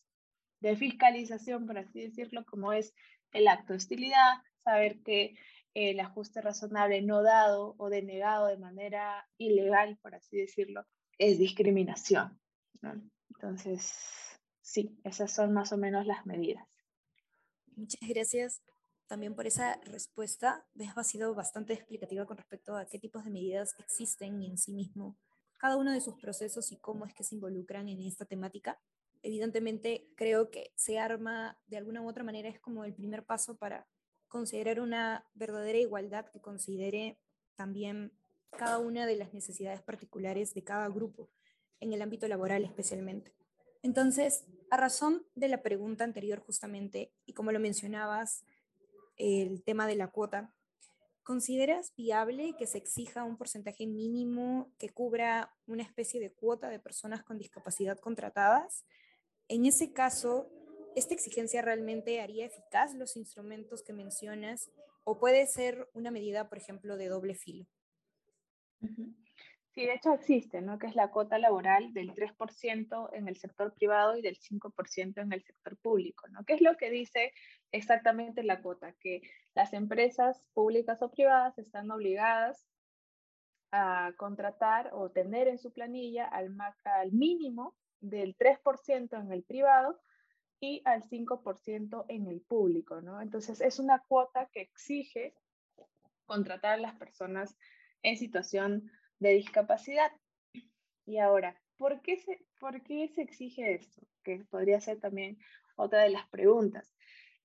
de 0.60 0.76
fiscalización, 0.76 1.66
por 1.66 1.78
así 1.78 2.02
decirlo, 2.02 2.46
como 2.46 2.74
es 2.74 2.94
el 3.32 3.48
acto 3.48 3.74
de 3.74 3.78
hostilidad, 3.78 4.36
saber 4.64 5.02
que 5.04 5.36
el 5.74 6.00
ajuste 6.00 6.42
razonable 6.42 7.02
no 7.02 7.22
dado 7.22 7.76
o 7.78 7.90
denegado 7.90 8.48
de 8.48 8.58
manera 8.58 9.28
ilegal, 9.38 9.98
por 10.02 10.16
así 10.16 10.38
decirlo, 10.38 10.86
es 11.18 11.38
discriminación. 11.38 12.40
Entonces, 13.38 13.94
sí, 14.62 15.00
esas 15.04 15.32
son 15.32 15.54
más 15.54 15.72
o 15.72 15.78
menos 15.78 16.08
las 16.08 16.26
medidas. 16.26 16.68
Muchas 17.76 18.10
gracias 18.10 18.62
también 19.06 19.36
por 19.36 19.46
esa 19.46 19.80
respuesta. 19.84 20.66
Ha 20.96 21.04
sido 21.04 21.36
bastante 21.36 21.74
explicativa 21.74 22.26
con 22.26 22.38
respecto 22.38 22.76
a 22.76 22.88
qué 22.88 22.98
tipos 22.98 23.24
de 23.24 23.30
medidas 23.30 23.76
existen 23.78 24.42
y 24.42 24.50
en 24.50 24.58
sí 24.58 24.74
mismo 24.74 25.16
cada 25.58 25.78
uno 25.78 25.92
de 25.92 26.02
sus 26.02 26.16
procesos 26.16 26.72
y 26.72 26.78
cómo 26.78 27.06
es 27.06 27.14
que 27.14 27.24
se 27.24 27.36
involucran 27.36 27.88
en 27.90 28.02
esta 28.02 28.26
temática. 28.26 28.80
Evidentemente, 29.22 30.08
creo 30.16 30.50
que 30.50 30.72
se 30.76 31.00
arma 31.00 31.58
de 31.68 31.78
alguna 31.78 32.02
u 32.02 32.08
otra 32.08 32.24
manera, 32.24 32.50
es 32.50 32.60
como 32.60 32.86
el 32.86 32.94
primer 32.94 33.24
paso 33.26 33.58
para 33.58 33.88
considerar 34.28 34.80
una 34.80 35.26
verdadera 35.34 35.78
igualdad 35.78 36.28
que 36.32 36.42
considere 36.42 37.20
también 37.56 38.12
cada 38.52 38.78
una 38.78 39.06
de 39.06 39.16
las 39.16 39.34
necesidades 39.34 39.82
particulares 39.82 40.54
de 40.54 40.64
cada 40.64 40.88
grupo, 40.90 41.30
en 41.80 41.94
el 41.94 42.02
ámbito 42.02 42.28
laboral 42.28 42.64
especialmente. 42.64 43.34
Entonces, 43.84 44.46
a 44.70 44.78
razón 44.78 45.26
de 45.36 45.48
la 45.48 45.62
pregunta 45.62 46.04
anterior 46.04 46.40
justamente, 46.40 47.12
y 47.26 47.34
como 47.34 47.52
lo 47.52 47.60
mencionabas, 47.60 48.44
el 49.16 49.64
tema 49.64 49.88
de 49.88 49.96
la 49.96 50.10
cuota, 50.10 50.54
¿consideras 51.24 51.94
viable 51.96 52.56
que 52.58 52.68
se 52.68 52.78
exija 52.78 53.24
un 53.24 53.38
porcentaje 53.38 53.88
mínimo 53.88 54.72
que 54.78 54.90
cubra 54.90 55.54
una 55.66 55.84
especie 55.84 56.20
de 56.20 56.32
cuota 56.32 56.70
de 56.70 56.80
personas 56.80 57.24
con 57.24 57.38
discapacidad 57.38 57.98
contratadas? 58.00 58.86
En 59.48 59.66
ese 59.66 59.94
caso, 59.94 60.50
¿esta 60.96 61.14
exigencia 61.14 61.62
realmente 61.62 62.22
haría 62.22 62.46
eficaz 62.46 62.94
los 62.96 63.16
instrumentos 63.16 63.82
que 63.82 63.94
mencionas 63.94 64.70
o 65.04 65.20
puede 65.20 65.48
ser 65.48 65.90
una 65.94 66.12
medida, 66.12 66.50
por 66.50 66.58
ejemplo, 66.58 66.98
de 66.98 67.08
doble 67.08 67.36
filo? 67.36 67.66
Sí, 69.78 69.86
de 69.86 69.94
hecho 69.94 70.12
existe, 70.12 70.60
¿no? 70.60 70.80
Que 70.80 70.88
es 70.88 70.96
la 70.96 71.12
cuota 71.12 71.38
laboral 71.38 71.94
del 71.94 72.12
3% 72.16 73.10
en 73.14 73.28
el 73.28 73.38
sector 73.38 73.76
privado 73.76 74.18
y 74.18 74.24
del 74.24 74.36
5% 74.36 75.22
en 75.22 75.32
el 75.32 75.44
sector 75.44 75.78
público, 75.78 76.28
¿no? 76.30 76.44
¿Qué 76.46 76.54
es 76.54 76.62
lo 76.62 76.76
que 76.78 76.90
dice 76.90 77.32
exactamente 77.72 78.42
la 78.42 78.64
cuota? 78.64 78.94
Que 78.94 79.22
las 79.54 79.74
empresas 79.74 80.44
públicas 80.56 81.00
o 81.04 81.12
privadas 81.12 81.60
están 81.60 81.92
obligadas 81.92 82.66
a 83.72 84.14
contratar 84.18 84.90
o 84.94 85.12
tener 85.12 85.48
en 85.48 85.60
su 85.60 85.72
planilla 85.72 86.26
al, 86.26 86.58
al 86.84 87.12
mínimo 87.12 87.76
del 88.00 88.36
3% 88.36 89.22
en 89.22 89.32
el 89.32 89.44
privado 89.44 90.00
y 90.60 90.82
al 90.86 91.04
5% 91.04 92.06
en 92.08 92.26
el 92.26 92.42
público, 92.42 93.00
¿no? 93.00 93.22
Entonces 93.22 93.62
es 93.62 93.78
una 93.78 94.00
cuota 94.08 94.50
que 94.52 94.62
exige 94.62 95.36
contratar 96.26 96.74
a 96.74 96.78
las 96.78 96.96
personas 96.96 97.56
en 98.02 98.18
situación 98.18 98.90
de 99.20 99.34
discapacidad. 99.34 100.12
Y 101.06 101.18
ahora, 101.20 101.60
¿por 101.78 102.02
qué, 102.02 102.18
se, 102.18 102.46
¿por 102.60 102.84
qué 102.84 103.08
se 103.10 103.22
exige 103.22 103.74
esto? 103.74 104.02
Que 104.24 104.46
podría 104.50 104.80
ser 104.82 105.00
también 105.00 105.38
otra 105.76 106.04
de 106.04 106.10
las 106.10 106.28
preguntas. 106.30 106.94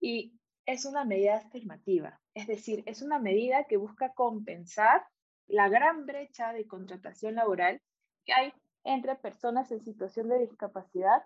Y 0.00 0.38
es 0.66 0.84
una 0.84 1.04
medida 1.04 1.36
afirmativa, 1.36 2.20
es 2.34 2.46
decir, 2.46 2.82
es 2.86 3.02
una 3.02 3.18
medida 3.18 3.64
que 3.64 3.76
busca 3.76 4.12
compensar 4.14 5.04
la 5.46 5.68
gran 5.68 6.06
brecha 6.06 6.52
de 6.52 6.66
contratación 6.66 7.34
laboral 7.34 7.80
que 8.24 8.32
hay 8.32 8.52
entre 8.84 9.16
personas 9.16 9.70
en 9.72 9.84
situación 9.84 10.28
de 10.28 10.38
discapacidad 10.38 11.24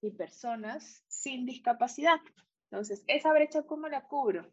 y 0.00 0.10
personas 0.12 1.04
sin 1.08 1.46
discapacidad. 1.46 2.20
Entonces, 2.70 3.04
esa 3.06 3.32
brecha, 3.32 3.62
¿cómo 3.62 3.88
la 3.88 4.02
cubro? 4.06 4.52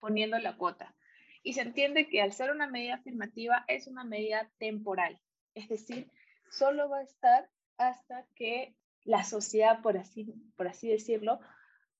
Poniendo 0.00 0.38
la 0.38 0.56
cuota 0.56 0.94
y 1.44 1.52
se 1.52 1.60
entiende 1.60 2.08
que 2.08 2.22
al 2.22 2.32
ser 2.32 2.50
una 2.50 2.66
medida 2.66 2.94
afirmativa 2.94 3.64
es 3.68 3.86
una 3.86 4.02
medida 4.02 4.50
temporal, 4.58 5.20
es 5.54 5.68
decir, 5.68 6.10
solo 6.50 6.88
va 6.88 6.98
a 6.98 7.02
estar 7.02 7.48
hasta 7.76 8.26
que 8.34 8.74
la 9.04 9.22
sociedad, 9.24 9.82
por 9.82 9.98
así, 9.98 10.24
por 10.56 10.66
así 10.66 10.88
decirlo, 10.88 11.38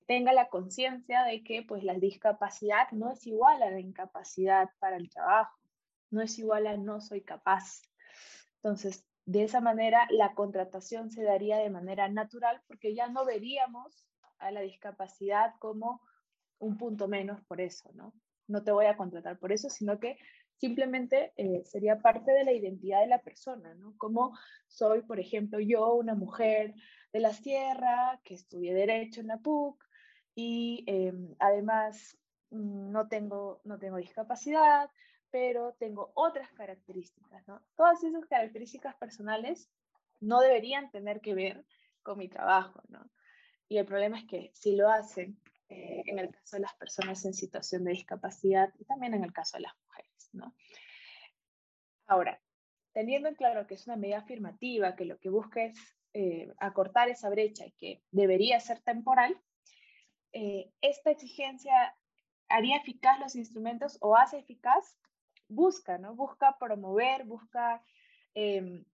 tenga 0.06 0.32
la 0.32 0.48
conciencia 0.48 1.24
de 1.24 1.44
que 1.44 1.62
pues 1.62 1.84
la 1.84 1.94
discapacidad 1.94 2.90
no 2.90 3.10
es 3.12 3.26
igual 3.26 3.62
a 3.62 3.70
la 3.70 3.80
incapacidad 3.80 4.70
para 4.78 4.96
el 4.96 5.10
trabajo, 5.10 5.60
no 6.10 6.22
es 6.22 6.38
igual 6.38 6.66
a 6.66 6.76
no 6.78 7.02
soy 7.02 7.20
capaz. 7.20 7.82
Entonces, 8.56 9.06
de 9.26 9.44
esa 9.44 9.60
manera 9.60 10.06
la 10.10 10.34
contratación 10.34 11.10
se 11.10 11.22
daría 11.22 11.58
de 11.58 11.70
manera 11.70 12.08
natural 12.08 12.62
porque 12.66 12.94
ya 12.94 13.08
no 13.08 13.26
veríamos 13.26 14.06
a 14.38 14.50
la 14.50 14.60
discapacidad 14.60 15.54
como 15.58 16.00
un 16.58 16.78
punto 16.78 17.08
menos 17.08 17.42
por 17.42 17.60
eso, 17.60 17.90
¿no? 17.92 18.14
No 18.46 18.62
te 18.62 18.72
voy 18.72 18.86
a 18.86 18.96
contratar 18.96 19.38
por 19.38 19.52
eso, 19.52 19.68
sino 19.70 19.98
que 19.98 20.18
simplemente 20.56 21.32
eh, 21.36 21.62
sería 21.64 22.00
parte 22.00 22.32
de 22.32 22.44
la 22.44 22.52
identidad 22.52 23.00
de 23.00 23.06
la 23.06 23.20
persona, 23.20 23.74
¿no? 23.74 23.94
Como 23.98 24.36
soy, 24.68 25.02
por 25.02 25.20
ejemplo, 25.20 25.58
yo, 25.60 25.94
una 25.94 26.14
mujer 26.14 26.74
de 27.12 27.20
la 27.20 27.32
sierra 27.32 28.20
que 28.24 28.34
estudié 28.34 28.74
Derecho 28.74 29.20
en 29.20 29.28
la 29.28 29.38
PUC 29.38 29.82
y 30.34 30.84
em, 30.86 31.34
además 31.38 32.18
mm, 32.50 32.90
no 32.90 33.08
tengo, 33.08 33.60
no 33.64 33.78
tengo 33.78 33.96
discapacidad, 33.96 34.90
pero 35.30 35.74
tengo 35.78 36.12
otras 36.14 36.50
características, 36.52 37.46
¿no? 37.48 37.60
Todas 37.76 38.02
esas 38.04 38.24
características 38.26 38.94
personales 38.96 39.68
no 40.20 40.40
deberían 40.40 40.90
tener 40.90 41.20
que 41.20 41.34
ver 41.34 41.64
con 42.02 42.18
mi 42.18 42.28
trabajo, 42.28 42.82
¿no? 42.88 43.10
Y 43.68 43.78
el 43.78 43.86
problema 43.86 44.18
es 44.18 44.26
que 44.26 44.50
si 44.54 44.76
lo 44.76 44.88
hacen 44.90 45.38
eh, 45.74 46.04
en 46.06 46.18
el 46.20 46.30
caso 46.30 46.56
de 46.56 46.62
las 46.62 46.74
personas 46.74 47.24
en 47.24 47.34
situación 47.34 47.84
de 47.84 47.90
discapacidad 47.90 48.72
y 48.78 48.84
también 48.84 49.14
en 49.14 49.24
el 49.24 49.32
caso 49.32 49.56
de 49.56 49.62
las 49.62 49.74
mujeres. 49.86 50.28
¿no? 50.32 50.54
Ahora, 52.06 52.40
teniendo 52.92 53.28
en 53.28 53.34
claro 53.34 53.66
que 53.66 53.74
es 53.74 53.86
una 53.86 53.96
medida 53.96 54.18
afirmativa, 54.18 54.94
que 54.94 55.04
lo 55.04 55.18
que 55.18 55.30
busca 55.30 55.64
es 55.64 55.76
eh, 56.12 56.52
acortar 56.58 57.08
esa 57.08 57.28
brecha 57.28 57.66
y 57.66 57.72
que 57.72 58.02
debería 58.12 58.60
ser 58.60 58.80
temporal, 58.82 59.36
eh, 60.32 60.70
esta 60.80 61.10
exigencia 61.10 61.96
haría 62.48 62.76
eficaz 62.76 63.18
los 63.18 63.34
instrumentos 63.34 63.98
o 64.00 64.16
hace 64.16 64.38
eficaz, 64.38 64.96
busca, 65.48 65.98
¿no? 65.98 66.14
Busca 66.14 66.56
promover, 66.58 67.24
busca 67.24 67.82
em, 68.34 68.84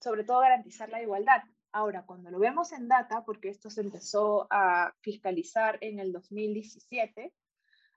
sobre 0.00 0.22
todo 0.22 0.40
garantizar 0.40 0.88
la 0.90 1.02
igualdad. 1.02 1.42
Ahora, 1.72 2.04
cuando 2.04 2.30
lo 2.30 2.38
vemos 2.38 2.72
en 2.72 2.88
data, 2.88 3.24
porque 3.24 3.48
esto 3.48 3.70
se 3.70 3.82
empezó 3.82 4.46
a 4.50 4.94
fiscalizar 5.00 5.78
en 5.80 6.00
el 6.00 6.12
2017, 6.12 7.32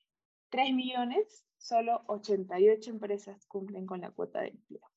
3 0.51 0.75
millones, 0.75 1.47
solo 1.63 2.03
88 2.07 2.91
empresas 2.91 3.47
cumplen 3.47 3.87
con 3.87 4.01
la 4.01 4.11
cuota 4.11 4.41
de 4.41 4.49
empleo. 4.49 4.91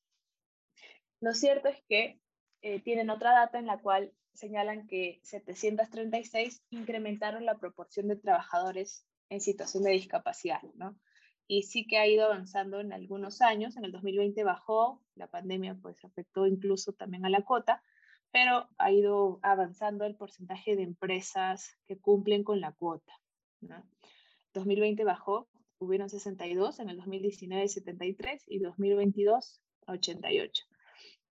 Lo 1.21 1.33
cierto 1.33 1.69
es 1.69 1.81
que 1.87 2.19
eh, 2.61 2.81
tienen 2.81 3.09
otra 3.09 3.31
data 3.31 3.59
en 3.59 3.67
la 3.67 3.79
cual 3.79 4.13
señalan 4.33 4.87
que 4.87 5.19
736 5.23 6.63
incrementaron 6.69 7.45
la 7.45 7.57
proporción 7.57 8.07
de 8.07 8.17
trabajadores 8.17 9.07
en 9.29 9.41
situación 9.41 9.83
de 9.83 9.91
discapacidad, 9.91 10.61
¿no? 10.75 10.97
y 11.47 11.63
sí 11.63 11.85
que 11.85 11.97
ha 11.97 12.07
ido 12.07 12.25
avanzando 12.25 12.79
en 12.79 12.93
algunos 12.93 13.41
años. 13.41 13.77
En 13.77 13.85
el 13.85 13.91
2020 13.91 14.43
bajó, 14.43 15.01
la 15.15 15.27
pandemia 15.27 15.77
pues 15.81 16.03
afectó 16.03 16.47
incluso 16.47 16.93
también 16.93 17.25
a 17.25 17.29
la 17.29 17.41
cuota, 17.41 17.83
pero 18.31 18.67
ha 18.77 18.91
ido 18.91 19.39
avanzando 19.43 20.05
el 20.05 20.15
porcentaje 20.15 20.75
de 20.75 20.83
empresas 20.83 21.77
que 21.85 21.99
cumplen 21.99 22.43
con 22.43 22.61
la 22.61 22.71
cuota. 22.71 23.13
¿no? 23.61 23.83
2020 24.53 25.03
bajó, 25.03 25.47
hubieron 25.79 26.09
62, 26.09 26.79
en 26.79 26.89
el 26.89 26.97
2019 26.97 27.67
73 27.67 28.43
y 28.47 28.59
2022 28.59 29.61
88. 29.87 30.63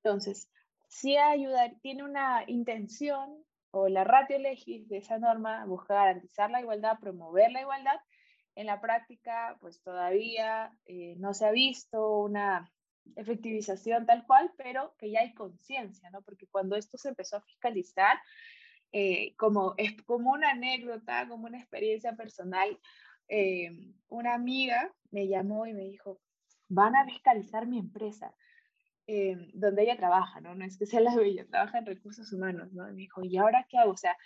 Entonces, 0.02 0.48
si 0.88 1.16
ayudar, 1.16 1.76
tiene 1.82 2.04
una 2.04 2.44
intención 2.46 3.44
o 3.70 3.88
la 3.88 4.04
ratio 4.04 4.38
legis 4.38 4.88
de 4.88 4.98
esa 4.98 5.18
norma 5.18 5.64
busca 5.66 5.94
garantizar 5.94 6.50
la 6.50 6.60
igualdad, 6.60 7.00
promover 7.00 7.50
la 7.50 7.62
igualdad, 7.62 7.98
en 8.54 8.66
la 8.66 8.80
práctica, 8.80 9.56
pues 9.60 9.82
todavía 9.82 10.72
eh, 10.86 11.16
no 11.18 11.34
se 11.34 11.46
ha 11.46 11.50
visto 11.50 12.18
una 12.18 12.70
efectivización 13.16 14.06
tal 14.06 14.24
cual, 14.26 14.52
pero 14.56 14.94
que 14.98 15.10
ya 15.10 15.20
hay 15.20 15.34
conciencia, 15.34 16.08
¿no? 16.10 16.22
Porque 16.22 16.46
cuando 16.46 16.76
esto 16.76 16.96
se 16.96 17.08
empezó 17.08 17.36
a 17.36 17.42
fiscalizar, 17.42 18.16
eh, 18.92 19.34
como, 19.36 19.74
es 19.76 20.00
como 20.02 20.30
una 20.30 20.50
anécdota, 20.50 21.26
como 21.28 21.46
una 21.46 21.58
experiencia 21.58 22.14
personal, 22.14 22.78
eh, 23.28 23.70
una 24.08 24.34
amiga 24.34 24.92
me 25.10 25.28
llamó 25.28 25.66
y 25.66 25.74
me 25.74 25.84
dijo, 25.84 26.20
van 26.68 26.96
a 26.96 27.04
fiscalizar 27.04 27.66
mi 27.66 27.78
empresa, 27.78 28.34
donde 29.52 29.82
ella 29.82 29.98
trabaja, 29.98 30.40
¿no? 30.40 30.54
No 30.54 30.64
es 30.64 30.78
que 30.78 30.86
sea 30.86 31.00
la 31.00 31.14
bella, 31.14 31.46
trabaja 31.46 31.78
en 31.78 31.86
recursos 31.86 32.32
humanos, 32.32 32.72
¿no? 32.72 32.88
Y 32.88 32.92
me 32.92 33.02
dijo, 33.02 33.22
¿y 33.22 33.36
ahora 33.36 33.66
qué 33.68 33.76
hago? 33.76 33.92
O 33.92 33.96
sea, 33.98 34.16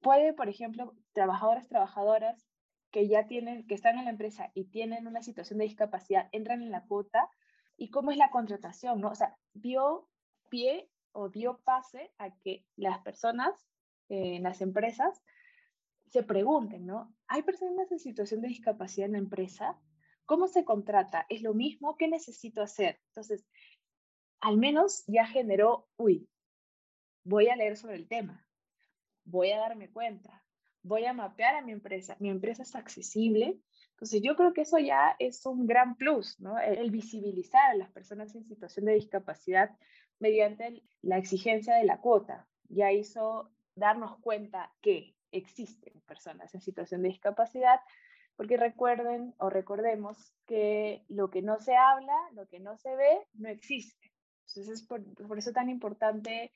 puede, 0.00 0.32
por 0.32 0.48
ejemplo, 0.48 0.94
trabajadores, 1.12 1.68
trabajadoras 1.68 2.46
que 2.90 3.08
ya 3.08 3.26
tienen, 3.26 3.66
que 3.66 3.74
están 3.74 3.98
en 3.98 4.04
la 4.04 4.10
empresa 4.10 4.50
y 4.54 4.64
tienen 4.66 5.06
una 5.06 5.22
situación 5.22 5.58
de 5.58 5.66
discapacidad, 5.66 6.28
entran 6.32 6.62
en 6.62 6.70
la 6.70 6.84
cuota 6.84 7.28
y 7.76 7.90
cómo 7.90 8.10
es 8.10 8.16
la 8.16 8.30
contratación, 8.30 9.00
¿no? 9.00 9.10
O 9.10 9.14
sea, 9.14 9.36
dio 9.52 10.08
pie 10.48 10.88
o 11.12 11.28
dio 11.28 11.60
pase 11.64 12.12
a 12.18 12.30
que 12.38 12.64
las 12.76 13.00
personas 13.00 13.52
eh, 14.08 14.36
en 14.36 14.44
las 14.44 14.60
empresas 14.60 15.22
se 16.08 16.22
pregunten, 16.22 16.86
¿no? 16.86 17.14
¿Hay 17.28 17.42
personas 17.42 17.90
en 17.90 17.98
situación 17.98 18.40
de 18.40 18.48
discapacidad 18.48 19.06
en 19.06 19.12
la 19.12 19.18
empresa? 19.18 19.78
¿Cómo 20.24 20.48
se 20.48 20.64
contrata? 20.64 21.26
¿Es 21.28 21.42
lo 21.42 21.54
mismo? 21.54 21.96
¿Qué 21.96 22.08
necesito 22.08 22.62
hacer? 22.62 23.00
Entonces, 23.08 23.46
al 24.40 24.56
menos 24.58 25.04
ya 25.06 25.26
generó, 25.26 25.88
uy, 25.96 26.28
voy 27.24 27.48
a 27.48 27.56
leer 27.56 27.76
sobre 27.76 27.96
el 27.96 28.08
tema, 28.08 28.46
voy 29.24 29.50
a 29.50 29.58
darme 29.58 29.90
cuenta, 29.90 30.44
voy 30.82 31.04
a 31.04 31.12
mapear 31.12 31.56
a 31.56 31.62
mi 31.62 31.72
empresa, 31.72 32.16
mi 32.20 32.30
empresa 32.30 32.62
es 32.62 32.74
accesible. 32.76 33.58
Entonces 33.90 34.22
yo 34.22 34.36
creo 34.36 34.52
que 34.52 34.60
eso 34.60 34.78
ya 34.78 35.16
es 35.18 35.44
un 35.46 35.66
gran 35.66 35.96
plus, 35.96 36.38
¿no? 36.38 36.58
El, 36.58 36.90
visibilizar 36.90 37.70
a 37.70 37.74
las 37.74 37.90
personas 37.90 38.34
en 38.34 38.44
situación 38.44 38.86
de 38.86 38.94
discapacidad 38.94 39.76
mediante 40.20 40.82
la 41.02 41.18
exigencia 41.18 41.74
de 41.74 41.84
la 41.84 42.00
cuota. 42.00 42.46
Ya 42.68 42.92
hizo 42.92 43.50
darnos 43.74 44.18
cuenta 44.20 44.72
que 44.80 45.15
existen 45.32 46.00
personas 46.02 46.54
en 46.54 46.60
situación 46.60 47.02
de 47.02 47.08
discapacidad, 47.08 47.80
porque 48.36 48.56
recuerden 48.56 49.34
o 49.38 49.50
recordemos 49.50 50.34
que 50.46 51.04
lo 51.08 51.30
que 51.30 51.42
no 51.42 51.58
se 51.58 51.76
habla, 51.76 52.16
lo 52.32 52.46
que 52.48 52.60
no 52.60 52.76
se 52.76 52.94
ve, 52.94 53.26
no 53.34 53.48
existe. 53.48 54.12
Entonces 54.46 54.68
es 54.68 54.86
por, 54.86 55.02
por 55.26 55.38
eso 55.38 55.52
tan 55.52 55.68
importante 55.70 56.52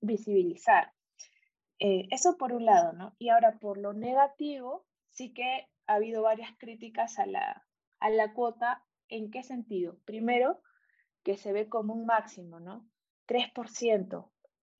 visibilizar. 0.00 0.92
Eh, 1.78 2.08
eso 2.10 2.36
por 2.36 2.52
un 2.52 2.64
lado, 2.64 2.92
¿no? 2.92 3.14
Y 3.18 3.28
ahora 3.28 3.58
por 3.58 3.78
lo 3.78 3.92
negativo, 3.92 4.84
sí 5.10 5.32
que 5.32 5.68
ha 5.86 5.94
habido 5.94 6.22
varias 6.22 6.50
críticas 6.58 7.18
a 7.18 7.26
la, 7.26 7.66
a 8.00 8.10
la 8.10 8.32
cuota. 8.32 8.84
¿En 9.08 9.30
qué 9.30 9.42
sentido? 9.42 9.98
Primero, 10.04 10.60
que 11.22 11.36
se 11.36 11.52
ve 11.52 11.68
como 11.68 11.94
un 11.94 12.04
máximo, 12.04 12.60
¿no? 12.60 12.86
3%. 13.26 14.30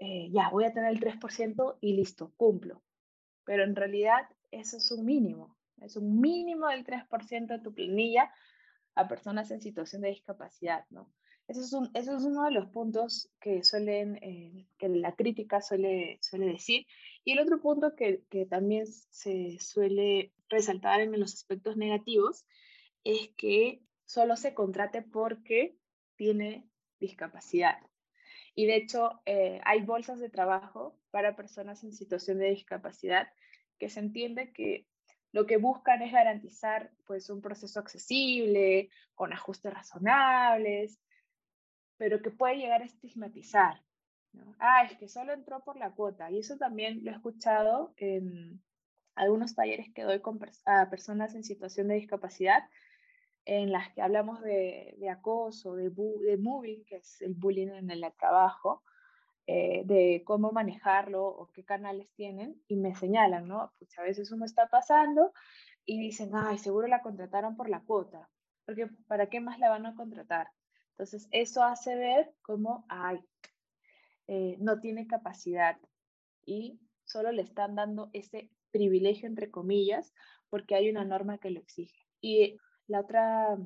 Eh, 0.01 0.29
ya, 0.31 0.51
voy 0.51 0.64
a 0.64 0.72
tener 0.72 0.90
el 0.90 1.01
3% 1.01 1.79
y 1.81 1.94
listo, 1.94 2.33
cumplo. 2.37 2.83
Pero 3.48 3.64
en 3.64 3.74
realidad 3.74 4.28
eso 4.50 4.76
es 4.76 4.90
un 4.90 5.06
mínimo, 5.06 5.56
es 5.80 5.96
un 5.96 6.20
mínimo 6.20 6.68
del 6.68 6.84
3% 6.84 7.46
de 7.46 7.58
tu 7.61 7.72
planilla 7.72 8.30
a 8.94 9.08
personas 9.08 9.50
en 9.50 9.62
situación 9.62 10.02
de 10.02 10.11
discapacidad, 10.11 10.84
¿no? 10.90 11.11
Eso 11.46 11.62
es, 11.62 11.72
un, 11.72 11.90
eso 11.94 12.14
es 12.14 12.24
uno 12.24 12.44
de 12.44 12.50
los 12.50 12.66
puntos 12.66 13.30
que 13.40 13.64
suelen, 13.64 14.16
eh, 14.16 14.66
que 14.76 14.90
la 14.90 15.16
crítica 15.16 15.62
suele, 15.62 16.18
suele 16.20 16.44
decir. 16.44 16.84
Y 17.24 17.32
el 17.32 17.38
otro 17.38 17.58
punto 17.58 17.96
que, 17.96 18.22
que 18.28 18.44
también 18.44 18.87
se 18.87 19.58
suele 19.61 20.34
resaltar 20.50 21.00
en 21.00 21.18
los 21.18 21.32
aspectos 21.32 21.78
negativos 21.78 22.44
es 23.02 23.30
que 23.38 23.80
solo 24.04 24.37
se 24.37 24.52
contrate 24.52 25.00
porque 25.00 25.74
tiene 26.16 26.68
discapacidad. 27.00 27.78
Y 28.59 28.66
de 28.66 28.75
hecho, 28.75 29.21
eh, 29.25 29.61
hay 29.64 29.83
bolsas 29.83 30.18
de 30.18 30.31
trabajo 30.31 30.99
para 31.12 31.37
personas 31.37 31.85
en 31.85 31.92
situación 31.92 32.38
de 32.38 32.51
discapacidad 32.51 33.29
que 33.79 33.88
se 33.88 34.01
entiende 34.01 34.53
que 34.53 34.85
lo 35.31 35.47
que 35.47 35.59
buscan 35.59 36.03
es 36.03 36.11
garantizar 36.11 36.90
pues, 37.07 37.31
un 37.31 37.40
proceso 37.40 37.79
accesible, 37.79 38.90
con 39.14 39.33
ajustes 39.33 39.73
razonables, 39.73 40.99
pero 41.99 42.21
que 42.21 42.33
puede 42.33 42.57
llegar 42.57 42.83
a 42.83 42.87
estigmatizar. 42.87 43.81
Ah, 44.59 44.83
es 44.90 44.99
que 44.99 45.07
solo 45.07 45.35
entró 45.35 45.62
por 45.62 45.77
la 45.77 45.92
cuota. 45.92 46.29
Y 46.33 46.40
eso 46.40 46.57
también 46.57 47.05
lo 47.05 47.12
he 47.12 47.14
escuchado 47.14 47.94
en 47.97 48.61
algunos 49.14 49.55
talleres 49.55 49.87
que 49.94 50.03
doy 50.03 50.21
con 50.21 50.40
a 50.64 50.90
personas 50.90 51.37
en 51.37 51.44
situación 51.44 51.87
de 51.87 51.94
discapacidad, 51.94 52.68
en 53.48 53.72
las 53.72 53.90
que 53.94 54.02
hablamos 54.02 54.42
de, 54.42 54.94
acoso, 55.11 55.74
de, 55.74 55.88
de 55.88 56.37
moving, 56.37 56.84
que 56.84 56.96
es 56.96 57.22
el 57.22 57.32
bullying 57.32 57.68
en 57.68 57.90
el 57.90 58.04
trabajo, 58.18 58.82
eh, 59.46 59.84
de 59.87 60.22
cómo 60.26 60.52
manejarlo 60.52 61.26
o 61.26 61.50
qué 61.54 61.64
canales 61.64 62.11
tienen, 62.12 62.62
y 62.68 62.76
me 62.76 62.94
señalan, 62.94 63.48
¿no? 63.48 63.72
Pues 63.78 63.98
a 63.98 64.02
veces 64.02 64.30
uno 64.32 64.44
está 64.44 64.68
pasando 64.68 65.32
y 65.87 65.98
dicen, 65.98 66.30
ay, 66.34 66.58
seguro 66.58 66.88
la 66.88 67.00
contrataron 67.00 67.56
por 67.56 67.70
la 67.70 67.80
cuota, 67.80 68.28
porque 68.66 68.88
¿para 69.06 69.30
qué 69.30 69.40
más 69.40 69.58
la 69.58 69.70
van 69.70 69.87
a 69.87 69.94
contratar? 69.94 70.48
Entonces, 70.90 71.26
eso 71.30 71.62
hace 71.62 71.96
ver 71.96 72.30
cómo, 72.42 72.84
ay, 72.90 73.18
eh, 74.26 74.56
no 74.58 74.78
tiene 74.78 75.06
capacidad 75.06 75.78
y 76.44 76.78
solo 77.06 77.32
le 77.32 77.40
están 77.40 77.76
dando 77.76 78.11
ese 78.12 78.50
privilegio, 78.72 79.26
entre 79.26 79.50
comillas, 79.50 80.12
porque 80.50 80.74
hay 80.74 80.90
una 80.90 81.06
norma 81.06 81.38
que 81.38 81.48
lo 81.48 81.61
exige. 81.61 82.06
Y 82.20 82.58
la 82.88 83.01
otra 83.01 83.57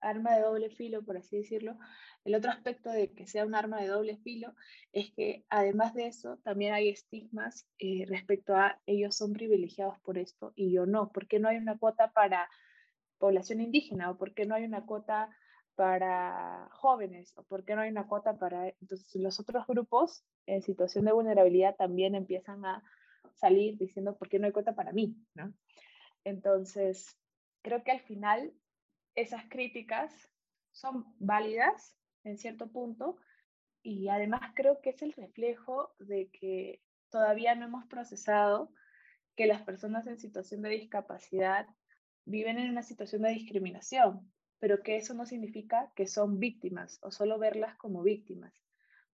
arma 0.00 0.34
de 0.34 0.42
doble 0.42 0.70
filo, 0.70 1.02
por 1.02 1.16
así 1.16 1.38
decirlo, 1.38 1.78
el 2.24 2.34
otro 2.34 2.50
aspecto 2.50 2.90
de 2.90 3.12
que 3.12 3.26
sea 3.26 3.46
un 3.46 3.54
arma 3.54 3.80
de 3.80 3.88
doble 3.88 4.16
filo 4.18 4.54
es 4.92 5.12
que 5.12 5.44
además 5.48 5.94
de 5.94 6.06
eso 6.06 6.38
también 6.44 6.74
hay 6.74 6.88
estigmas 6.88 7.66
eh, 7.78 8.04
respecto 8.06 8.54
a 8.54 8.80
ellos 8.86 9.16
son 9.16 9.32
privilegiados 9.32 9.98
por 10.00 10.18
esto 10.18 10.52
y 10.54 10.72
yo 10.72 10.86
no. 10.86 11.10
¿Por 11.10 11.26
qué 11.26 11.38
no 11.38 11.48
hay 11.48 11.56
una 11.56 11.78
cuota 11.78 12.12
para 12.12 12.48
población 13.18 13.60
indígena 13.60 14.10
o 14.10 14.18
por 14.18 14.34
qué 14.34 14.46
no 14.46 14.54
hay 14.54 14.64
una 14.64 14.84
cuota 14.84 15.30
para 15.74 16.68
jóvenes 16.72 17.32
o 17.36 17.44
por 17.44 17.64
qué 17.64 17.74
no 17.74 17.82
hay 17.82 17.90
una 17.90 18.06
cuota 18.06 18.38
para... 18.38 18.68
Entonces 18.80 19.14
los 19.16 19.40
otros 19.40 19.66
grupos 19.66 20.24
en 20.46 20.62
situación 20.62 21.04
de 21.04 21.12
vulnerabilidad 21.12 21.76
también 21.76 22.14
empiezan 22.14 22.64
a 22.64 22.82
salir 23.34 23.78
diciendo 23.78 24.16
por 24.16 24.28
qué 24.28 24.38
no 24.38 24.46
hay 24.46 24.52
cuota 24.52 24.74
para 24.74 24.92
mí, 24.92 25.16
¿no? 25.34 25.52
Entonces, 26.24 27.16
creo 27.62 27.82
que 27.82 27.90
al 27.90 28.00
final 28.00 28.52
esas 29.14 29.44
críticas 29.48 30.12
son 30.72 31.04
válidas 31.18 31.96
en 32.24 32.38
cierto 32.38 32.70
punto 32.70 33.18
y 33.82 34.08
además 34.08 34.40
creo 34.54 34.80
que 34.80 34.90
es 34.90 35.02
el 35.02 35.12
reflejo 35.12 35.94
de 35.98 36.30
que 36.30 36.82
todavía 37.10 37.54
no 37.54 37.66
hemos 37.66 37.86
procesado 37.86 38.72
que 39.36 39.46
las 39.46 39.62
personas 39.62 40.06
en 40.06 40.18
situación 40.18 40.62
de 40.62 40.70
discapacidad 40.70 41.66
viven 42.24 42.58
en 42.58 42.70
una 42.70 42.82
situación 42.82 43.22
de 43.22 43.30
discriminación 43.30 44.32
pero 44.62 44.80
que 44.80 44.96
eso 44.96 45.12
no 45.12 45.26
significa 45.26 45.90
que 45.96 46.06
son 46.06 46.38
víctimas 46.38 47.00
o 47.02 47.10
solo 47.10 47.36
verlas 47.36 47.74
como 47.78 48.00
víctimas, 48.04 48.54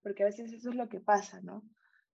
porque 0.02 0.22
a 0.22 0.26
veces 0.26 0.52
eso 0.52 0.68
es 0.68 0.76
lo 0.76 0.90
que 0.90 1.00
pasa, 1.00 1.40
¿no? 1.40 1.64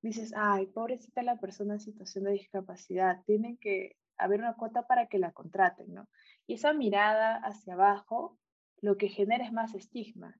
Dices, 0.03 0.33
ay, 0.37 0.67
pobrecita 0.67 1.21
la 1.25 1.41
persona 1.41 1.75
en 1.75 1.81
situación 1.81 2.27
de 2.27 2.31
discapacidad, 2.31 3.25
tienen 3.27 3.57
que 3.57 3.97
haber 4.19 4.41
una 4.41 4.55
cuota 4.55 4.87
para 4.87 5.07
que 5.07 5.19
la 5.19 5.33
contraten, 5.33 5.95
¿no? 5.95 6.09
Y 6.47 6.55
esa 6.55 6.73
mirada 6.73 7.37
hacia 7.37 7.75
abajo 7.75 8.39
lo 8.81 8.97
que 8.97 9.09
genera 9.09 9.45
es 9.45 9.53
más 9.53 9.75
estigma, 9.75 10.39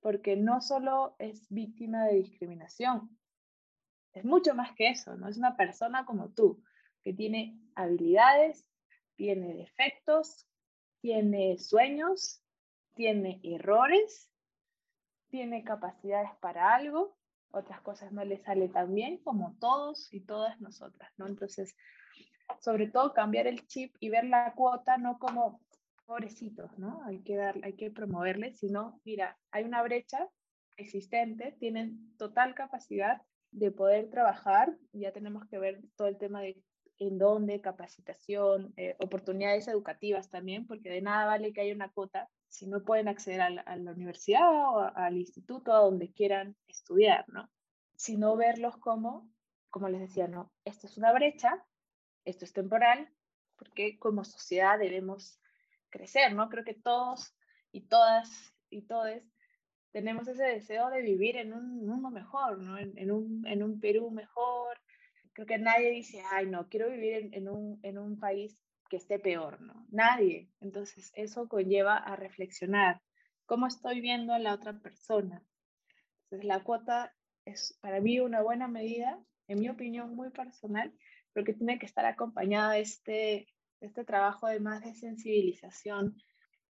porque 0.00 0.36
no 0.36 0.60
solo 0.60 1.16
es 1.18 1.46
víctima 1.50 2.06
de 2.06 2.14
discriminación, 2.16 3.18
es 4.12 4.24
mucho 4.24 4.54
más 4.54 4.74
que 4.74 4.88
eso, 4.88 5.16
¿no? 5.16 5.28
Es 5.28 5.36
una 5.36 5.56
persona 5.56 6.04
como 6.04 6.30
tú, 6.30 6.62
que 7.04 7.12
tiene 7.12 7.58
habilidades, 7.74 8.66
tiene 9.16 9.54
defectos, 9.54 10.46
tiene 11.00 11.58
sueños, 11.58 12.42
tiene 12.94 13.40
errores, 13.42 14.30
tiene 15.28 15.62
capacidades 15.62 16.30
para 16.40 16.74
algo, 16.74 17.16
otras 17.50 17.80
cosas 17.80 18.12
no 18.12 18.24
le 18.24 18.38
sale 18.38 18.68
tan 18.68 18.94
bien 18.94 19.18
como 19.18 19.56
todos 19.58 20.12
y 20.12 20.20
todas 20.20 20.60
nosotras, 20.60 21.10
¿no? 21.16 21.26
Entonces, 21.26 21.76
sobre 22.60 22.88
todo 22.88 23.12
cambiar 23.12 23.46
el 23.46 23.66
chip 23.66 23.94
y 24.00 24.08
ver 24.08 24.24
la 24.24 24.54
cuota 24.54 24.96
no 24.98 25.18
como 25.18 25.60
pobrecitos, 26.06 26.78
¿no? 26.78 27.02
Hay 27.04 27.20
que, 27.22 27.36
dar, 27.36 27.56
hay 27.62 27.74
que 27.74 27.90
promoverles, 27.90 28.58
si 28.58 28.68
no, 28.68 29.00
mira, 29.04 29.38
hay 29.50 29.64
una 29.64 29.82
brecha 29.82 30.28
existente, 30.76 31.56
tienen 31.58 32.16
total 32.16 32.54
capacidad 32.54 33.20
de 33.50 33.70
poder 33.70 34.10
trabajar, 34.10 34.76
ya 34.92 35.12
tenemos 35.12 35.46
que 35.46 35.58
ver 35.58 35.82
todo 35.96 36.08
el 36.08 36.18
tema 36.18 36.40
de 36.40 36.62
en 36.98 37.18
dónde, 37.18 37.60
capacitación, 37.60 38.72
eh, 38.76 38.96
oportunidades 38.98 39.68
educativas 39.68 40.30
también, 40.30 40.66
porque 40.66 40.90
de 40.90 41.00
nada 41.00 41.26
vale 41.26 41.52
que 41.52 41.60
haya 41.60 41.74
una 41.74 41.90
cuota 41.90 42.28
si 42.48 42.66
no 42.66 42.82
pueden 42.82 43.08
acceder 43.08 43.40
a 43.40 43.50
la, 43.50 43.92
universidad 43.92 44.48
o 44.50 44.80
al 44.96 45.16
instituto, 45.16 45.72
a 45.72 45.80
donde 45.80 46.12
quieran 46.12 46.56
estudiar, 46.66 47.24
¿no? 47.28 47.48
Sino 47.94 48.36
verlos 48.36 48.76
como, 48.78 49.30
como 49.70 49.88
les 49.88 50.00
decía, 50.00 50.28
no, 50.28 50.50
esto 50.64 50.86
es 50.86 50.96
una 50.96 51.12
brecha, 51.12 51.64
esto 52.28 52.44
es 52.44 52.52
temporal, 52.52 53.08
porque 53.56 53.98
como 53.98 54.24
sociedad 54.24 54.78
debemos 54.78 55.40
crecer, 55.90 56.34
¿no? 56.34 56.48
Creo 56.48 56.64
que 56.64 56.74
todos 56.74 57.34
y 57.72 57.82
todas 57.88 58.54
y 58.70 58.82
todes 58.82 59.24
tenemos 59.92 60.28
ese 60.28 60.44
deseo 60.44 60.90
de 60.90 61.02
vivir 61.02 61.36
en 61.36 61.52
un 61.52 61.86
mundo 61.86 62.10
mejor, 62.10 62.58
¿no? 62.58 62.78
En, 62.78 63.10
un, 63.10 63.46
en 63.46 63.62
un 63.62 63.80
Perú 63.80 64.10
mejor. 64.10 64.78
Creo 65.32 65.46
que 65.46 65.58
nadie 65.58 65.90
dice, 65.90 66.22
ay, 66.30 66.46
no, 66.46 66.68
quiero 66.68 66.90
vivir 66.90 67.30
en, 67.32 67.48
un, 67.48 67.80
en 67.82 67.98
un 67.98 68.18
país 68.18 68.58
que 68.90 68.96
esté 68.96 69.18
peor, 69.18 69.60
¿no? 69.60 69.86
Nadie. 69.90 70.50
Entonces, 70.60 71.10
eso 71.14 71.48
conlleva 71.48 71.96
a 71.96 72.16
reflexionar. 72.16 73.00
¿Cómo 73.46 73.66
estoy 73.66 74.00
viendo 74.00 74.32
a 74.32 74.38
la 74.38 74.54
otra 74.54 74.78
persona? 74.78 75.42
Entonces, 76.24 76.46
la 76.46 76.62
cuota 76.62 77.14
es 77.44 77.78
para 77.80 78.00
mí 78.00 78.20
una 78.20 78.42
buena 78.42 78.68
medida, 78.68 79.18
en 79.46 79.60
mi 79.60 79.68
opinión 79.70 80.14
muy 80.14 80.30
personal, 80.30 80.92
pero 81.32 81.44
que 81.44 81.54
tiene 81.54 81.78
que 81.78 81.86
estar 81.86 82.04
acompañada 82.04 82.72
de 82.72 82.80
este, 82.80 83.46
este 83.80 84.04
trabajo 84.04 84.46
de 84.46 84.60
más 84.60 84.82
de 84.82 84.94
sensibilización 84.94 86.16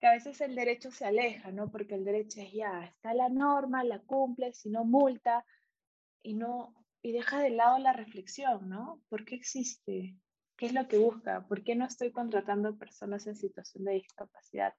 que 0.01 0.09
a 0.09 0.13
veces 0.13 0.41
el 0.41 0.57
derecho 0.57 0.91
se 0.91 1.05
aleja, 1.05 1.53
¿no? 1.53 1.71
Porque 1.71 1.95
el 1.95 2.05
derecho 2.05 2.41
es 2.41 2.53
ya, 2.53 2.85
está 2.85 3.15
la 3.15 3.29
norma, 3.29 3.85
la 3.85 4.01
cumple, 4.01 4.53
si 4.53 4.69
no 4.69 4.85
multa, 4.85 5.45
y 6.23 6.35
no 6.35 6.75
y 7.03 7.13
deja 7.13 7.41
de 7.41 7.51
lado 7.51 7.79
la 7.79 7.93
reflexión, 7.93 8.69
¿no? 8.69 9.03
¿Por 9.09 9.25
qué 9.25 9.35
existe? 9.35 10.17
¿Qué 10.57 10.67
es 10.67 10.73
lo 10.73 10.87
que 10.87 10.99
busca? 10.99 11.47
¿Por 11.49 11.65
qué 11.65 11.75
no 11.75 11.85
estoy 11.85 12.13
contratando 12.13 12.79
personas 12.79 13.27
en 13.27 13.37
situación 13.37 13.85
de 13.85 13.95
discapacidad? 13.95 14.75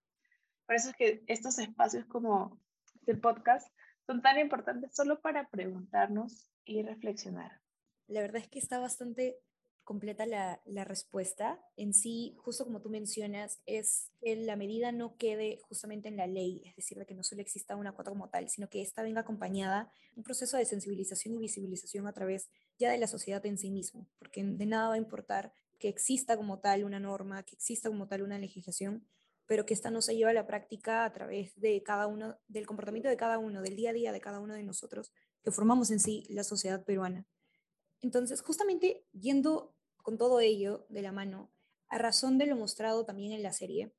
Por 0.65 0.75
eso 0.75 0.89
es 0.89 0.95
que 0.95 1.23
estos 1.27 1.59
espacios 1.59 2.05
como 2.05 2.61
este 2.95 3.15
podcast 3.15 3.67
son 4.05 4.21
tan 4.21 4.39
importantes 4.39 4.95
solo 4.95 5.19
para 5.21 5.49
preguntarnos 5.49 6.49
y 6.63 6.81
reflexionar. 6.83 7.59
La 8.07 8.21
verdad 8.21 8.41
es 8.41 8.47
que 8.47 8.59
está 8.59 8.79
bastante 8.79 9.37
completa 9.83 10.25
la, 10.25 10.59
respuesta. 10.85 11.59
En 11.77 11.93
sí, 11.93 12.35
justo 12.37 12.65
como 12.65 12.81
tú 12.81 12.89
mencionas, 12.89 13.61
es 13.65 14.11
que 14.21 14.35
la 14.35 14.55
medida 14.55 14.91
no 14.91 15.15
quede 15.17 15.59
justamente 15.67 16.07
en 16.07 16.17
la 16.17 16.27
ley, 16.27 16.61
es 16.65 16.75
decir, 16.75 16.97
de 16.97 17.05
que 17.05 17.15
no 17.15 17.23
solo 17.23 17.41
exista 17.41 17.75
una 17.75 17.93
cuota 17.93 18.11
como 18.11 18.29
tal, 18.29 18.49
sino 18.49 18.69
que 18.69 18.81
esta 18.81 19.03
venga 19.03 19.21
acompañada 19.21 19.91
un 20.15 20.23
proceso 20.23 20.57
de 20.57 20.65
sensibilización 20.65 21.33
y 21.35 21.39
visibilización 21.39 22.07
a 22.07 22.13
través 22.13 22.49
ya 22.77 22.91
de 22.91 22.97
la 22.97 23.07
sociedad 23.07 23.45
en 23.45 23.57
sí 23.57 23.71
mismo, 23.71 24.07
porque 24.19 24.43
de 24.43 24.65
nada 24.65 24.89
va 24.89 24.93
a 24.95 24.97
importar 24.97 25.53
que 25.79 25.89
exista 25.89 26.37
como 26.37 26.59
tal 26.59 26.83
una 26.83 26.99
norma, 26.99 27.43
que 27.43 27.55
exista 27.55 27.89
como 27.89 28.07
tal 28.07 28.21
una 28.21 28.37
legislación, 28.37 29.05
pero 29.45 29.65
que 29.65 29.73
esta 29.73 29.91
no 29.91 30.01
se 30.01 30.15
lleva 30.15 30.29
a 30.29 30.33
la 30.33 30.47
práctica 30.47 31.03
a 31.03 31.11
través 31.11 31.59
de 31.59 31.83
cada 31.83 32.07
uno, 32.07 32.37
del 32.47 32.65
comportamiento 32.65 33.09
de 33.09 33.17
cada 33.17 33.37
uno, 33.37 33.61
del 33.61 33.75
día 33.75 33.89
a 33.89 33.93
día 33.93 34.11
de 34.11 34.21
cada 34.21 34.39
uno 34.39 34.53
de 34.53 34.63
nosotros, 34.63 35.11
que 35.43 35.51
formamos 35.51 35.91
en 35.91 35.99
sí 35.99 36.25
la 36.29 36.43
sociedad 36.43 36.85
peruana. 36.85 37.27
Entonces, 38.03 38.41
justamente 38.41 39.05
yendo 39.13 39.72
con 40.03 40.19
todo 40.19 40.39
ello 40.39 40.85
de 40.89 41.01
la 41.01 41.11
mano, 41.11 41.51
a 41.87 41.97
razón 41.97 42.37
de 42.37 42.45
lo 42.45 42.55
mostrado 42.55 43.05
también 43.05 43.31
en 43.31 43.41
la 43.41 43.53
serie, 43.53 43.91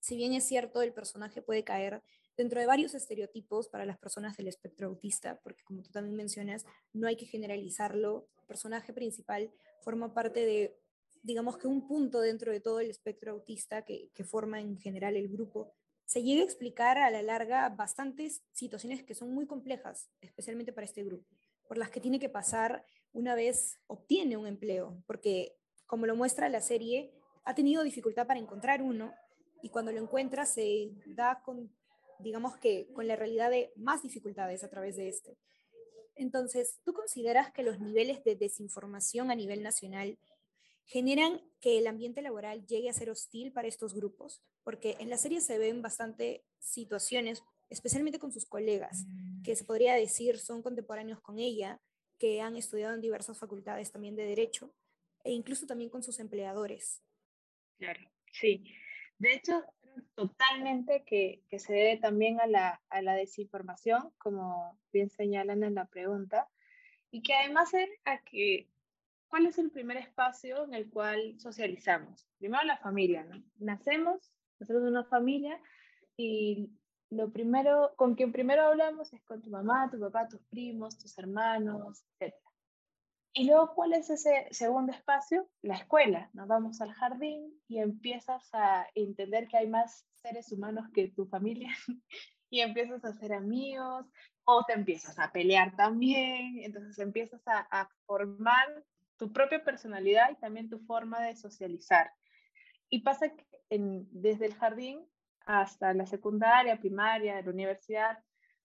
si 0.00 0.16
bien 0.16 0.32
es 0.32 0.44
cierto, 0.44 0.82
el 0.82 0.92
personaje 0.92 1.42
puede 1.42 1.62
caer 1.62 2.02
dentro 2.36 2.58
de 2.58 2.66
varios 2.66 2.94
estereotipos 2.94 3.68
para 3.68 3.84
las 3.84 3.98
personas 3.98 4.36
del 4.36 4.48
espectro 4.48 4.88
autista, 4.88 5.38
porque 5.42 5.62
como 5.62 5.82
tú 5.82 5.90
también 5.90 6.16
mencionas, 6.16 6.64
no 6.92 7.06
hay 7.06 7.16
que 7.16 7.26
generalizarlo. 7.26 8.28
El 8.40 8.46
personaje 8.46 8.94
principal 8.94 9.52
forma 9.82 10.14
parte 10.14 10.40
de, 10.46 10.78
digamos 11.22 11.58
que 11.58 11.68
un 11.68 11.86
punto 11.86 12.20
dentro 12.20 12.50
de 12.50 12.60
todo 12.60 12.80
el 12.80 12.88
espectro 12.88 13.32
autista 13.32 13.82
que, 13.82 14.10
que 14.14 14.24
forma 14.24 14.60
en 14.60 14.78
general 14.78 15.16
el 15.16 15.28
grupo. 15.28 15.74
Se 16.06 16.22
llega 16.22 16.40
a 16.40 16.44
explicar 16.44 16.96
a 16.96 17.10
la 17.10 17.22
larga 17.22 17.68
bastantes 17.68 18.42
situaciones 18.52 19.04
que 19.04 19.14
son 19.14 19.32
muy 19.32 19.46
complejas, 19.46 20.08
especialmente 20.22 20.72
para 20.72 20.86
este 20.86 21.04
grupo 21.04 21.28
por 21.70 21.78
las 21.78 21.90
que 21.90 22.00
tiene 22.00 22.18
que 22.18 22.28
pasar 22.28 22.84
una 23.12 23.34
vez 23.34 23.78
obtiene 23.86 24.36
un 24.36 24.46
empleo, 24.46 25.02
porque 25.06 25.56
como 25.86 26.06
lo 26.06 26.16
muestra 26.16 26.48
la 26.48 26.60
serie, 26.60 27.12
ha 27.44 27.54
tenido 27.54 27.82
dificultad 27.82 28.26
para 28.26 28.40
encontrar 28.40 28.82
uno 28.82 29.12
y 29.62 29.70
cuando 29.70 29.92
lo 29.92 30.00
encuentra 30.00 30.46
se 30.46 30.90
da 31.06 31.42
con, 31.44 31.74
digamos 32.18 32.56
que, 32.56 32.88
con 32.92 33.08
la 33.08 33.16
realidad 33.16 33.50
de 33.50 33.72
más 33.76 34.02
dificultades 34.02 34.62
a 34.62 34.70
través 34.70 34.96
de 34.96 35.08
este. 35.08 35.36
Entonces, 36.14 36.80
¿tú 36.84 36.92
consideras 36.92 37.52
que 37.52 37.62
los 37.62 37.80
niveles 37.80 38.22
de 38.24 38.36
desinformación 38.36 39.30
a 39.30 39.34
nivel 39.34 39.62
nacional 39.62 40.18
generan 40.84 41.40
que 41.60 41.78
el 41.78 41.86
ambiente 41.86 42.20
laboral 42.22 42.66
llegue 42.66 42.90
a 42.90 42.94
ser 42.94 43.10
hostil 43.10 43.52
para 43.52 43.68
estos 43.68 43.94
grupos? 43.94 44.42
Porque 44.62 44.96
en 45.00 45.08
la 45.08 45.18
serie 45.18 45.40
se 45.40 45.58
ven 45.58 45.82
bastante 45.82 46.44
situaciones 46.58 47.42
especialmente 47.70 48.18
con 48.18 48.32
sus 48.32 48.44
colegas, 48.44 49.06
que 49.44 49.56
se 49.56 49.64
podría 49.64 49.94
decir 49.94 50.38
son 50.38 50.60
contemporáneos 50.60 51.20
con 51.20 51.38
ella, 51.38 51.80
que 52.20 52.42
han 52.42 52.54
estudiado 52.54 52.94
en 52.94 53.00
diversas 53.00 53.38
facultades 53.38 53.90
también 53.90 54.14
de 54.14 54.26
derecho, 54.26 54.72
e 55.24 55.32
incluso 55.32 55.66
también 55.66 55.90
con 55.90 56.02
sus 56.02 56.20
empleadores. 56.20 57.02
Claro, 57.78 58.00
sí. 58.30 58.62
De 59.18 59.32
hecho, 59.32 59.64
totalmente 60.14 61.02
que, 61.04 61.42
que 61.48 61.58
se 61.58 61.72
debe 61.72 61.96
también 61.96 62.38
a 62.40 62.46
la, 62.46 62.82
a 62.90 63.00
la, 63.00 63.14
desinformación, 63.14 64.12
como 64.18 64.78
bien 64.92 65.08
señalan 65.08 65.64
en 65.64 65.74
la 65.74 65.86
pregunta, 65.86 66.46
y 67.10 67.22
que 67.22 67.34
además 67.34 67.72
es 67.72 67.88
a 68.04 68.22
que, 68.22 68.68
¿cuál 69.28 69.46
es 69.46 69.58
el 69.58 69.70
primer 69.70 69.96
espacio 69.96 70.64
en 70.64 70.74
el 70.74 70.90
cual 70.90 71.40
socializamos? 71.40 72.28
Primero 72.38 72.62
la 72.64 72.76
familia, 72.76 73.24
¿no? 73.24 73.42
Nacemos, 73.56 74.30
nacemos 74.58 74.82
en 74.82 74.88
una 74.88 75.04
familia 75.04 75.58
y 76.18 76.70
lo 77.10 77.32
primero, 77.32 77.92
con 77.96 78.14
quien 78.14 78.32
primero 78.32 78.62
hablamos 78.62 79.12
es 79.12 79.22
con 79.24 79.42
tu 79.42 79.50
mamá, 79.50 79.90
tu 79.90 79.98
papá, 79.98 80.28
tus 80.28 80.42
primos, 80.44 80.96
tus 80.96 81.18
hermanos, 81.18 82.04
etc. 82.18 82.34
Y 83.32 83.46
luego, 83.46 83.74
¿cuál 83.74 83.92
es 83.92 84.10
ese 84.10 84.48
segundo 84.50 84.92
espacio? 84.92 85.48
La 85.62 85.74
escuela. 85.74 86.30
Nos 86.32 86.48
vamos 86.48 86.80
al 86.80 86.92
jardín 86.92 87.52
y 87.68 87.78
empiezas 87.78 88.48
a 88.52 88.86
entender 88.94 89.48
que 89.48 89.56
hay 89.56 89.68
más 89.68 90.06
seres 90.14 90.50
humanos 90.52 90.86
que 90.94 91.08
tu 91.08 91.26
familia 91.26 91.70
y 92.50 92.60
empiezas 92.60 93.04
a 93.04 93.08
hacer 93.08 93.32
amigos 93.32 94.06
o 94.44 94.64
te 94.64 94.72
empiezas 94.72 95.18
a 95.18 95.32
pelear 95.32 95.76
también. 95.76 96.60
Entonces 96.62 96.98
empiezas 96.98 97.42
a, 97.46 97.88
formar 98.06 98.84
tu 99.16 99.32
propia 99.32 99.62
personalidad 99.62 100.30
y 100.30 100.36
también 100.36 100.68
tu 100.68 100.78
forma 100.80 101.20
de 101.22 101.36
socializar. 101.36 102.10
Y 102.88 103.02
pasa 103.02 103.28
que 103.28 103.46
desde 103.70 104.46
el 104.46 104.54
jardín 104.54 105.06
hasta 105.46 105.94
la 105.94 106.06
secundaria, 106.06 106.78
primaria, 106.78 107.40
la 107.42 107.50
universidad, 107.50 108.18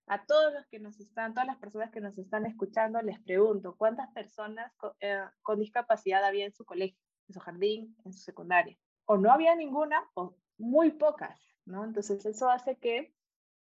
a 0.08 0.24
todos 0.26 0.54
los 0.54 0.66
que 0.68 0.80
nos 0.80 1.00
están, 1.00 1.34
todas 1.34 1.48
las 1.48 1.58
personas 1.58 1.92
que 1.92 2.02
nos 2.02 2.18
están 2.18 2.46
escuchando, 2.46 3.02
les 3.02 3.20
pregunto, 3.20 3.76
¿cuántas 3.76 4.12
personas 4.12 4.72
eh, 5.00 5.20
con, 5.42 5.60
discapacidad 5.60 6.24
había 6.24 6.46
en 6.46 6.54
su 6.54 6.64
colegio, 6.64 7.00
en 7.28 7.34
su 7.34 7.40
jardín, 7.40 7.98
en 8.06 8.14
su 8.14 8.20
secundaria? 8.20 8.78
O 9.06 9.18
no 9.18 9.32
había 9.32 9.56
ninguna 9.56 10.08
o 10.14 10.36
muy 10.58 10.92
pocas, 10.92 11.40
¿no? 11.66 11.84
Entonces 11.84 12.26
eso 12.26 12.50
hace 12.50 12.78
que 12.78 13.14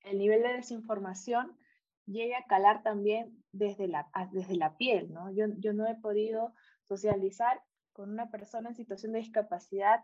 el 0.01 0.19
nivel 0.19 0.43
de 0.43 0.53
desinformación 0.53 1.57
llegue 2.05 2.35
a 2.35 2.45
calar 2.45 2.83
también 2.83 3.43
desde 3.51 3.87
la, 3.87 4.09
desde 4.31 4.55
la 4.55 4.77
piel, 4.77 5.11
¿no? 5.13 5.31
Yo, 5.31 5.45
yo 5.57 5.73
no 5.73 5.87
he 5.87 5.95
podido 5.95 6.53
socializar 6.83 7.61
con 7.93 8.11
una 8.11 8.29
persona 8.29 8.69
en 8.69 8.75
situación 8.75 9.13
de 9.13 9.19
discapacidad 9.19 10.03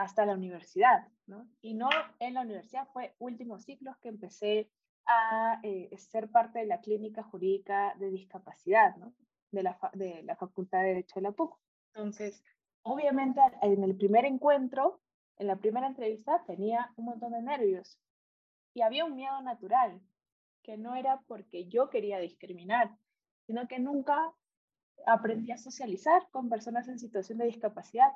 hasta 0.00 0.24
la 0.24 0.34
universidad, 0.34 1.06
¿no? 1.26 1.46
Y 1.60 1.74
no 1.74 1.90
en 2.20 2.34
la 2.34 2.40
universidad, 2.40 2.88
fue 2.92 3.14
últimos 3.18 3.64
ciclos 3.64 3.96
que 3.98 4.08
empecé 4.08 4.70
a 5.06 5.60
eh, 5.62 5.94
ser 5.98 6.30
parte 6.30 6.60
de 6.60 6.66
la 6.66 6.80
clínica 6.80 7.22
jurídica 7.22 7.94
de 7.98 8.10
discapacidad, 8.10 8.96
¿no? 8.96 9.12
De 9.50 9.62
la, 9.62 9.78
de 9.92 10.22
la 10.22 10.36
Facultad 10.36 10.80
de 10.80 10.88
Derecho 10.88 11.16
de 11.16 11.22
la 11.22 11.32
PUC. 11.32 11.54
Entonces, 11.94 12.42
obviamente 12.82 13.40
en 13.60 13.84
el 13.84 13.94
primer 13.94 14.24
encuentro, 14.24 15.00
en 15.36 15.48
la 15.48 15.56
primera 15.56 15.86
entrevista, 15.86 16.42
tenía 16.46 16.92
un 16.96 17.04
montón 17.04 17.32
de 17.32 17.42
nervios 17.42 17.98
y 18.72 18.80
había 18.80 19.04
un 19.04 19.16
miedo 19.16 19.40
natural, 19.42 20.00
que 20.62 20.78
no 20.78 20.94
era 20.94 21.20
porque 21.26 21.66
yo 21.66 21.90
quería 21.90 22.18
discriminar, 22.20 22.96
sino 23.46 23.68
que 23.68 23.78
nunca 23.78 24.32
aprendí 25.06 25.52
a 25.52 25.58
socializar 25.58 26.28
con 26.30 26.48
personas 26.48 26.88
en 26.88 26.98
situación 26.98 27.38
de 27.38 27.46
discapacidad 27.46 28.12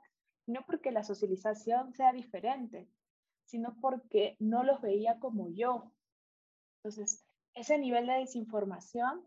no 0.47 0.65
porque 0.67 0.93
la 0.93 1.05
socialización 1.05 1.93
sea 1.95 2.13
diferente, 2.13 2.89
sino 3.45 3.77
porque 3.81 4.37
no 4.39 4.63
los 4.63 4.81
veía 4.81 5.19
como 5.19 5.49
yo. 5.51 5.93
Entonces, 6.79 7.25
ese 7.55 7.79
nivel 7.79 8.07
de 8.07 8.15
desinformación 8.15 9.23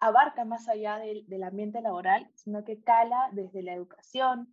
abarca 0.00 0.44
más 0.44 0.68
allá 0.68 0.98
del, 0.98 1.42
ambiente 1.42 1.80
laboral, 1.80 2.30
sino 2.34 2.64
que 2.64 2.82
cala 2.82 3.30
desde 3.32 3.62
la 3.62 3.74
educación, 3.74 4.48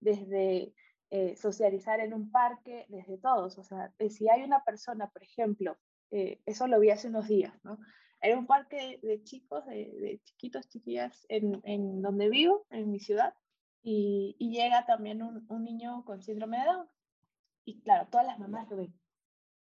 desde 0.00 0.72
eh, 1.10 1.36
socializar 1.36 2.00
en 2.00 2.14
un 2.14 2.30
parque 2.30 2.86
desde 2.88 3.18
todos. 3.18 3.58
O 3.58 3.64
sea, 3.64 3.92
si 4.08 4.28
hay 4.28 4.42
una 4.42 4.64
persona, 4.64 5.08
por 5.10 5.22
ejemplo, 5.22 5.76
eso 6.10 6.68
lo 6.68 6.78
vi 6.78 6.90
hace 6.90 7.08
unos 7.08 7.26
días, 7.26 7.52
¿no? 7.64 7.78
Era 8.20 8.38
un 8.38 8.46
parque 8.46 8.98
de, 9.02 9.22
chicos, 9.22 9.66
de, 9.66 10.20
chiquitos, 10.24 10.68
chiquillas, 10.68 11.26
en, 11.28 11.60
en, 11.64 12.00
donde 12.00 12.30
vivo, 12.30 12.66
en 12.70 12.90
mi 12.90 12.98
ciudad, 12.98 13.34
y, 13.84 14.34
y 14.38 14.50
llega 14.50 14.86
también 14.86 15.22
un, 15.22 15.44
un, 15.48 15.62
niño 15.62 16.04
con 16.04 16.22
síndrome 16.22 16.58
de 16.58 16.64
Down. 16.64 16.88
Y 17.66 17.80
claro, 17.82 18.08
todas 18.10 18.26
las 18.26 18.38
mamás 18.38 18.68
lo 18.70 18.78
ven, 18.78 18.98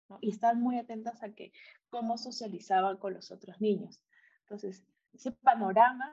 ¿no? 0.08 0.19
y 0.21 0.30
están 0.30 0.62
muy 0.62 0.78
atentas 0.78 1.23
a 1.23 1.34
que 1.34 1.52
cómo 1.89 2.17
socializaban 2.17 2.97
con 2.97 3.13
los 3.15 3.32
otros 3.32 3.60
niños. 3.60 4.02
Entonces, 4.41 4.86
ese 5.13 5.32
panorama 5.32 6.12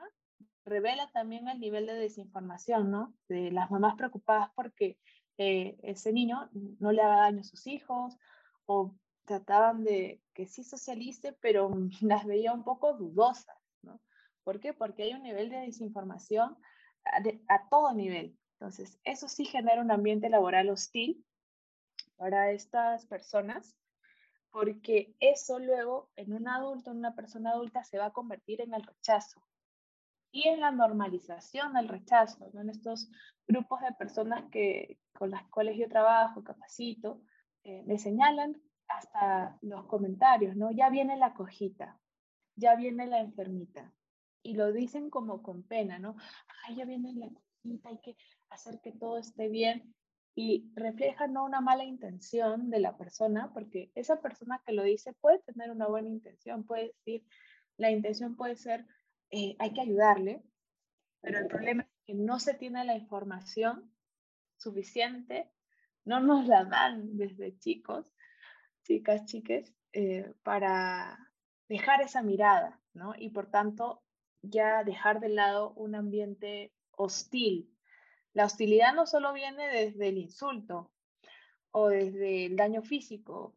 revela 0.65 1.11
también 1.11 1.47
el 1.47 1.59
nivel 1.59 1.85
de 1.85 1.93
desinformación, 1.93 2.91
¿no? 2.91 3.13
De 3.27 3.51
las 3.51 3.69
mamás 3.69 3.95
preocupadas 3.95 4.49
porque 4.55 4.97
eh, 5.37 5.77
ese 5.83 6.11
niño 6.11 6.49
no 6.79 6.91
le 6.91 7.01
haga 7.01 7.17
daño 7.17 7.41
a 7.41 7.43
sus 7.43 7.65
hijos 7.67 8.17
o 8.65 8.95
trataban 9.25 9.83
de 9.83 10.21
que 10.33 10.47
sí 10.47 10.63
socialice, 10.63 11.33
pero 11.33 11.71
las 12.01 12.25
veía 12.25 12.53
un 12.53 12.63
poco 12.63 12.93
dudosas, 12.93 13.57
¿no? 13.83 14.01
¿Por 14.43 14.59
qué? 14.59 14.73
Porque 14.73 15.03
hay 15.03 15.13
un 15.13 15.23
nivel 15.23 15.49
de 15.49 15.57
desinformación 15.57 16.57
a, 17.05 17.69
todo 17.69 17.93
nivel. 17.93 18.37
Entonces, 18.59 18.99
eso 19.03 19.27
sí 19.27 19.45
genera 19.45 19.81
un 19.81 19.91
ambiente 19.91 20.29
laboral 20.29 20.69
hostil 20.69 21.25
para 22.17 22.51
estas 22.51 23.05
personas, 23.07 23.75
porque 24.51 25.15
eso 25.19 25.59
luego 25.59 26.09
en 26.15 26.33
un 26.33 26.47
adulto, 26.47 26.91
en 26.91 26.97
una 26.97 27.15
persona 27.15 27.51
adulta, 27.51 27.83
se 27.83 27.97
va 27.97 28.07
a 28.07 28.13
convertir 28.13 28.61
en 28.61 28.73
el 28.73 28.83
rechazo 28.83 29.41
y 30.31 30.47
en 30.47 30.59
la 30.61 30.71
normalización 30.71 31.73
del 31.73 31.87
rechazo, 31.89 32.49
¿no? 32.53 32.61
en 32.61 32.69
estos 32.69 33.09
grupos 33.47 33.81
de 33.81 33.93
personas 33.93 34.43
que, 34.51 34.99
con 35.13 35.31
las 35.31 35.43
cuales 35.49 35.77
yo 35.77 35.89
trabajo, 35.89 36.43
capacito, 36.43 37.21
eh, 37.63 37.83
me 37.85 37.97
señalan 37.97 38.61
hasta 38.87 39.57
los 39.61 39.85
comentarios, 39.85 40.55
¿no? 40.55 40.71
Ya 40.71 40.89
viene 40.89 41.17
la 41.17 41.33
cojita, 41.33 41.99
ya 42.55 42.75
viene 42.75 43.07
la 43.07 43.19
enfermita. 43.19 43.93
Y 44.43 44.55
lo 44.55 44.71
dicen 44.71 45.09
como 45.09 45.43
con 45.43 45.63
pena, 45.63 45.99
¿no? 45.99 46.15
Ay, 46.65 46.75
ya 46.77 46.85
viene 46.85 47.13
la 47.13 47.29
cojita, 47.29 47.89
hay 47.89 47.99
que 47.99 48.15
hacer 48.49 48.79
que 48.81 48.91
todo 48.91 49.17
esté 49.17 49.49
bien. 49.49 49.95
Y 50.33 50.71
refleja 50.75 51.27
no 51.27 51.43
una 51.43 51.61
mala 51.61 51.83
intención 51.83 52.69
de 52.69 52.79
la 52.79 52.97
persona, 52.97 53.51
porque 53.53 53.91
esa 53.95 54.21
persona 54.21 54.61
que 54.65 54.73
lo 54.73 54.83
dice 54.83 55.13
puede 55.19 55.39
tener 55.39 55.71
una 55.71 55.87
buena 55.87 56.09
intención, 56.09 56.63
puede 56.63 56.93
decir, 56.93 57.25
la 57.77 57.91
intención 57.91 58.35
puede 58.35 58.55
ser, 58.55 58.85
eh, 59.29 59.55
hay 59.59 59.73
que 59.73 59.81
ayudarle, 59.81 60.41
pero 61.21 61.39
el 61.39 61.47
problema 61.47 61.83
es 61.83 61.89
que 62.05 62.13
no 62.13 62.39
se 62.39 62.53
tiene 62.53 62.85
la 62.85 62.95
información 62.95 63.93
suficiente, 64.57 65.51
no 66.05 66.21
nos 66.21 66.47
la 66.47 66.63
dan 66.63 67.17
desde 67.17 67.57
chicos 67.59 68.13
chicas, 68.83 69.25
chiques, 69.25 69.73
eh, 69.93 70.33
para 70.43 71.17
dejar 71.67 72.01
esa 72.01 72.21
mirada, 72.21 72.79
¿no? 72.93 73.13
Y 73.17 73.29
por 73.29 73.49
tanto, 73.49 74.03
ya 74.41 74.83
dejar 74.83 75.19
de 75.19 75.29
lado 75.29 75.71
un 75.75 75.95
ambiente 75.95 76.73
hostil. 76.91 77.69
La 78.33 78.45
hostilidad 78.45 78.93
no 78.93 79.05
solo 79.05 79.33
viene 79.33 79.67
desde 79.67 80.09
el 80.09 80.17
insulto 80.17 80.91
o 81.71 81.89
desde 81.89 82.45
el 82.45 82.55
daño 82.55 82.81
físico, 82.81 83.55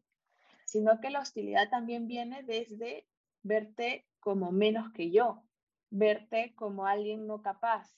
sino 0.65 0.99
que 0.99 1.09
la 1.09 1.21
hostilidad 1.21 1.69
también 1.69 2.07
viene 2.07 2.43
desde 2.43 3.07
verte 3.43 4.05
como 4.19 4.51
menos 4.51 4.91
que 4.91 5.11
yo, 5.11 5.43
verte 5.89 6.53
como 6.55 6.87
alguien 6.87 7.27
no 7.27 7.41
capaz, 7.41 7.95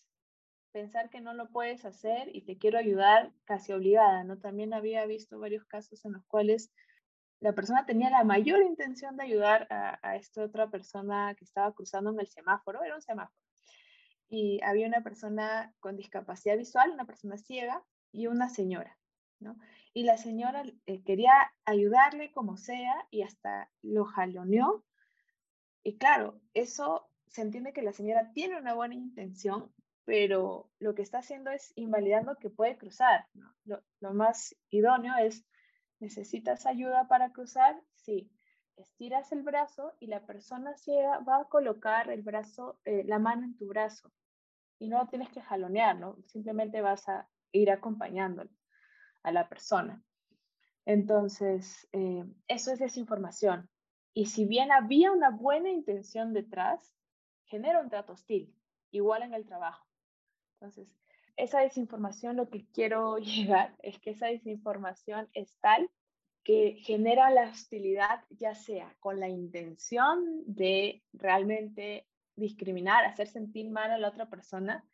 pensar 0.71 1.09
que 1.09 1.21
no 1.21 1.33
lo 1.33 1.49
puedes 1.49 1.85
hacer 1.85 2.35
y 2.35 2.41
te 2.41 2.57
quiero 2.57 2.77
ayudar 2.77 3.31
casi 3.45 3.71
obligada, 3.73 4.23
¿no? 4.23 4.37
También 4.37 4.73
había 4.73 5.05
visto 5.05 5.39
varios 5.39 5.65
casos 5.65 6.03
en 6.05 6.13
los 6.13 6.25
cuales 6.25 6.71
la 7.39 7.53
persona 7.53 7.85
tenía 7.85 8.09
la 8.09 8.23
mayor 8.23 8.61
intención 8.63 9.15
de 9.15 9.23
ayudar 9.23 9.67
a, 9.69 10.15
esta 10.15 10.43
otra 10.43 10.69
persona 10.69 11.35
que 11.35 11.45
estaba 11.45 11.73
cruzando 11.73 12.11
en 12.11 12.19
el 12.19 12.27
semáforo, 12.27 12.83
era 12.83 12.95
un 12.95 13.01
semáforo. 13.01 13.39
Y 14.29 14.59
había 14.63 14.87
una 14.87 15.01
persona 15.01 15.73
con 15.79 15.95
discapacidad 15.95 16.57
visual, 16.57 16.91
una 16.91 17.05
persona 17.05 17.37
ciega 17.37 17.83
y 18.11 18.27
una 18.27 18.49
señora, 18.49 18.97
¿no? 19.39 19.57
Y 19.93 20.03
la 20.03 20.17
señora 20.17 20.63
eh, 20.85 21.03
quería 21.03 21.33
ayudarle 21.65 22.31
como 22.31 22.57
sea 22.57 23.07
y 23.09 23.21
hasta 23.21 23.69
lo 23.81 24.05
jaloneó. 24.05 24.83
Y 25.83 25.97
claro, 25.97 26.41
eso 26.53 27.07
se 27.27 27.41
entiende 27.41 27.71
que 27.71 27.81
la 27.81 27.93
señora 27.93 28.31
tiene 28.33 28.57
una 28.57 28.73
buena 28.73 28.95
intención, 28.95 29.71
pero 30.05 30.69
lo 30.79 30.95
que 30.95 31.03
está 31.03 31.19
haciendo 31.19 31.51
es 31.51 31.71
invalidando 31.75 32.35
que 32.37 32.49
puede 32.49 32.77
cruzar. 32.77 33.27
Lo, 33.63 33.81
lo 34.01 34.13
más 34.13 34.55
idóneo 34.69 35.15
es 35.17 35.45
¿Necesitas 35.99 36.65
ayuda 36.65 37.07
para 37.07 37.31
cruzar? 37.31 37.81
Sí. 37.95 38.31
Estiras 38.75 39.31
el 39.31 39.41
brazo 39.41 39.93
y 39.99 40.07
la 40.07 40.25
persona 40.25 40.75
ciega 40.75 41.19
va 41.19 41.41
a 41.41 41.45
colocar 41.45 42.11
el 42.11 42.21
brazo, 42.21 42.79
eh, 42.85 43.03
la 43.05 43.17
mano 43.17 43.43
en 43.45 43.57
tu 43.57 43.67
brazo. 43.67 44.11
Y 44.77 44.87
no 44.89 45.07
tienes 45.07 45.29
que 45.29 45.41
jalonear, 45.41 45.97
¿no? 45.97 46.17
Simplemente 46.27 46.81
vas 46.81 47.09
a 47.09 47.27
ir 47.51 47.71
acompañándolo 47.71 48.51
a 49.23 49.31
la 49.31 49.49
persona. 49.49 50.03
Entonces, 50.85 51.89
eh, 51.91 52.23
eso 52.47 52.71
es 52.71 52.79
desinformación. 52.79 53.69
Y 54.13 54.27
si 54.27 54.45
bien 54.45 54.71
había 54.71 55.11
una 55.11 55.31
buena 55.31 55.69
intención 55.69 56.33
detrás, 56.33 56.95
genera 57.45 57.81
un 57.81 57.89
trato 57.89 58.13
hostil, 58.13 58.55
igual 58.91 59.23
en 59.23 59.33
el 59.33 59.45
trabajo. 59.45 59.87
Entonces, 60.53 60.87
esa 61.37 61.61
desinformación, 61.61 62.35
lo 62.35 62.49
que 62.49 62.65
quiero 62.73 63.17
llegar 63.19 63.75
es 63.81 63.99
que 63.99 64.11
esa 64.11 64.27
desinformación 64.27 65.29
es 65.33 65.55
tal 65.61 65.89
que 66.43 66.77
genera 66.81 67.29
la 67.29 67.49
hostilidad, 67.49 68.23
ya 68.29 68.55
sea 68.55 68.95
con 68.99 69.19
la 69.19 69.27
intención 69.27 70.43
de 70.45 71.03
realmente 71.11 72.07
discriminar, 72.35 73.03
hacer 73.03 73.27
sentir 73.27 73.69
mal 73.69 73.91
a 73.91 73.97
la 73.97 74.09
otra 74.09 74.29
persona, 74.29 74.85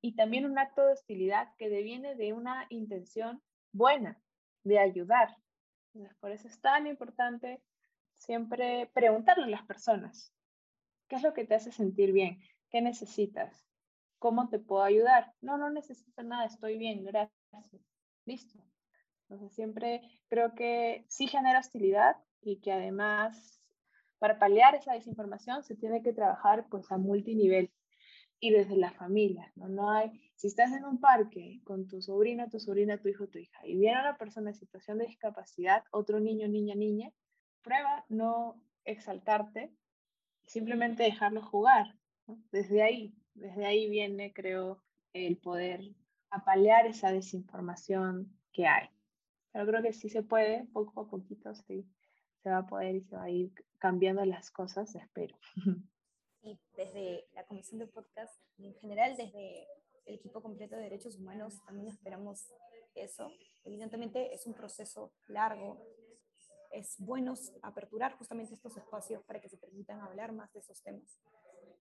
y 0.00 0.16
también 0.16 0.46
un 0.46 0.58
acto 0.58 0.84
de 0.84 0.92
hostilidad 0.92 1.48
que 1.58 1.68
deviene 1.68 2.14
de 2.14 2.32
una 2.32 2.66
intención 2.70 3.42
buena, 3.72 4.18
de 4.62 4.78
ayudar. 4.78 5.36
por 6.20 6.30
eso 6.30 6.48
es 6.48 6.60
tan 6.60 6.86
importante 6.86 7.62
siempre 8.16 8.90
preguntarle 8.94 9.44
a 9.44 9.48
las 9.48 9.66
personas, 9.66 10.32
¿qué 11.08 11.16
es 11.16 11.22
lo 11.22 11.34
que 11.34 11.44
te 11.44 11.54
hace 11.54 11.70
sentir 11.70 12.12
bien? 12.12 12.40
¿Qué 12.70 12.80
necesitas? 12.80 13.66
¿Cómo 14.24 14.48
te 14.48 14.58
puedo 14.58 14.82
ayudar? 14.82 15.34
No, 15.42 15.58
no 15.58 15.68
necesito 15.68 16.22
nada, 16.22 16.46
estoy 16.46 16.78
bien, 16.78 17.04
gracias. 17.04 17.30
Listo. 18.24 18.58
Entonces 19.28 19.54
siempre 19.54 20.00
creo 20.28 20.54
que 20.54 21.04
sí 21.08 21.26
genera 21.26 21.58
hostilidad 21.58 22.16
y 22.40 22.62
que 22.62 22.72
además 22.72 23.60
para 24.18 24.38
paliar 24.38 24.76
esa 24.76 24.94
desinformación 24.94 25.62
se 25.62 25.76
tiene 25.76 26.02
que 26.02 26.14
trabajar 26.14 26.66
pues 26.70 26.90
a 26.90 26.96
multinivel 26.96 27.70
y 28.40 28.50
desde 28.50 28.78
la 28.78 28.92
familia, 28.92 29.52
¿no? 29.56 29.68
No 29.68 29.90
hay, 29.90 30.10
si 30.36 30.46
estás 30.46 30.72
en 30.72 30.86
un 30.86 31.00
parque 31.00 31.60
con 31.62 31.86
tu 31.86 32.00
sobrino, 32.00 32.48
tu 32.48 32.58
sobrina, 32.58 32.96
tu 32.96 33.08
hijo, 33.08 33.28
tu 33.28 33.36
hija, 33.36 33.60
y 33.66 33.76
viene 33.76 34.00
una 34.00 34.16
persona 34.16 34.52
en 34.52 34.56
situación 34.56 34.96
de 34.96 35.04
discapacidad, 35.04 35.84
otro 35.90 36.18
niño, 36.18 36.48
niña, 36.48 36.74
niña, 36.74 37.12
prueba 37.60 38.06
no 38.08 38.58
exaltarte, 38.86 39.70
simplemente 40.46 41.02
dejarlo 41.02 41.42
jugar, 41.42 41.98
desde 42.50 42.82
ahí, 42.82 43.14
desde 43.34 43.66
ahí 43.66 43.88
viene, 43.88 44.32
creo, 44.32 44.82
el 45.12 45.36
poder 45.36 45.82
apalear 46.30 46.86
esa 46.86 47.12
desinformación 47.12 48.36
que 48.52 48.66
hay. 48.66 48.88
Pero 49.52 49.66
creo 49.66 49.82
que 49.82 49.92
sí 49.92 50.08
se 50.08 50.22
puede, 50.22 50.64
poco 50.72 51.00
a 51.00 51.08
poquito 51.08 51.54
sí, 51.54 51.86
se 52.42 52.50
va 52.50 52.58
a 52.58 52.66
poder 52.66 52.96
y 52.96 53.00
se 53.02 53.16
va 53.16 53.24
a 53.24 53.30
ir 53.30 53.52
cambiando 53.78 54.24
las 54.24 54.50
cosas, 54.50 54.94
espero. 54.94 55.36
Y 56.46 56.60
desde 56.76 57.26
la 57.32 57.46
Comisión 57.46 57.78
de 57.78 57.86
Podcast, 57.86 58.38
en 58.58 58.74
general 58.74 59.16
desde 59.16 59.66
el 60.04 60.16
equipo 60.16 60.42
completo 60.42 60.76
de 60.76 60.82
derechos 60.82 61.16
humanos, 61.16 61.64
también 61.64 61.88
esperamos 61.88 62.52
eso. 62.94 63.32
Evidentemente 63.64 64.34
es 64.34 64.46
un 64.46 64.52
proceso 64.52 65.14
largo. 65.28 65.80
Es 66.70 66.96
bueno 66.98 67.32
aperturar 67.62 68.12
justamente 68.18 68.52
estos 68.52 68.76
espacios 68.76 69.22
para 69.22 69.40
que 69.40 69.48
se 69.48 69.56
permitan 69.56 70.00
hablar 70.00 70.32
más 70.32 70.52
de 70.52 70.60
esos 70.60 70.82
temas. 70.82 71.18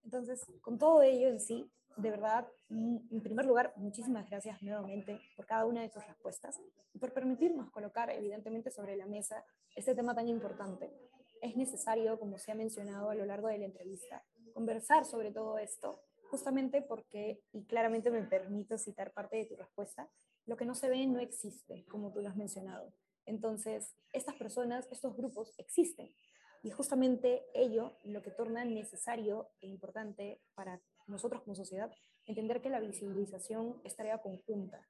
Entonces, 0.03 0.41
con 0.61 0.77
todo 0.77 1.01
ello 1.01 1.27
en 1.27 1.39
sí, 1.39 1.69
de 1.97 2.09
verdad, 2.09 2.47
en 2.69 3.21
primer 3.21 3.45
lugar, 3.45 3.73
muchísimas 3.77 4.29
gracias 4.29 4.61
nuevamente 4.63 5.19
por 5.35 5.45
cada 5.45 5.65
una 5.65 5.81
de 5.81 5.89
tus 5.89 6.05
respuestas 6.07 6.59
y 6.93 6.97
por 6.97 7.13
permitirnos 7.13 7.69
colocar 7.69 8.09
evidentemente 8.09 8.71
sobre 8.71 8.95
la 8.95 9.05
mesa 9.05 9.45
este 9.75 9.93
tema 9.93 10.15
tan 10.15 10.27
importante. 10.27 10.91
Es 11.41 11.55
necesario, 11.55 12.17
como 12.19 12.37
se 12.37 12.51
ha 12.51 12.55
mencionado 12.55 13.09
a 13.09 13.15
lo 13.15 13.25
largo 13.25 13.47
de 13.47 13.59
la 13.59 13.65
entrevista, 13.65 14.23
conversar 14.53 15.05
sobre 15.05 15.31
todo 15.31 15.57
esto, 15.57 16.01
justamente 16.31 16.81
porque, 16.81 17.41
y 17.51 17.65
claramente 17.65 18.09
me 18.09 18.23
permito 18.23 18.77
citar 18.77 19.13
parte 19.13 19.37
de 19.37 19.45
tu 19.45 19.55
respuesta, 19.55 20.09
lo 20.45 20.57
que 20.57 20.65
no 20.65 20.73
se 20.73 20.89
ve 20.89 21.05
no 21.05 21.19
existe, 21.19 21.85
como 21.85 22.11
tú 22.11 22.21
lo 22.21 22.29
has 22.29 22.35
mencionado. 22.35 22.93
Entonces, 23.25 23.95
estas 24.11 24.35
personas, 24.35 24.87
estos 24.91 25.15
grupos 25.15 25.53
existen 25.57 26.13
y 26.63 26.71
justamente 26.71 27.45
ello 27.53 27.91
lo 28.05 28.21
que 28.23 28.31
torna 28.31 28.63
necesario 28.63 29.49
e 29.61 29.67
importante 29.67 30.39
para 30.55 30.81
nosotros 31.07 31.43
como 31.43 31.55
sociedad 31.55 31.91
entender 32.25 32.61
que 32.61 32.69
la 32.69 32.79
visibilización 32.79 33.81
es 33.83 33.95
tarea 33.95 34.21
conjunta. 34.21 34.81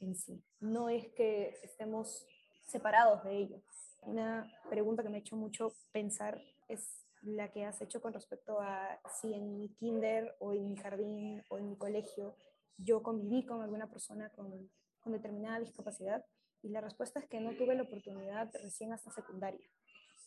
en 0.00 0.14
sí. 0.14 0.42
No 0.60 0.88
es 0.88 1.08
que 1.08 1.58
estemos 1.62 2.26
separados 2.66 3.24
de 3.24 3.36
ello. 3.36 3.60
Una 4.02 4.50
pregunta 4.70 5.02
que 5.02 5.08
me 5.08 5.16
ha 5.16 5.20
hecho 5.20 5.36
mucho 5.36 5.72
pensar 5.92 6.40
es 6.68 7.04
la 7.22 7.50
que 7.50 7.64
has 7.64 7.80
hecho 7.82 8.00
con 8.00 8.12
respecto 8.12 8.60
a 8.60 9.00
si 9.20 9.34
en 9.34 9.58
mi 9.58 9.68
kinder 9.70 10.36
o 10.38 10.54
en 10.54 10.70
mi 10.70 10.76
jardín 10.76 11.42
o 11.50 11.58
en 11.58 11.68
mi 11.68 11.76
colegio 11.76 12.36
yo 12.78 13.02
conviví 13.02 13.44
con 13.44 13.60
alguna 13.60 13.90
persona 13.90 14.30
con, 14.30 14.70
con 15.00 15.12
determinada 15.12 15.58
discapacidad 15.58 16.24
y 16.62 16.68
la 16.68 16.80
respuesta 16.80 17.18
es 17.18 17.26
que 17.26 17.40
no 17.40 17.56
tuve 17.56 17.74
la 17.74 17.82
oportunidad 17.82 18.50
recién 18.62 18.92
hasta 18.92 19.10
secundaria. 19.10 19.68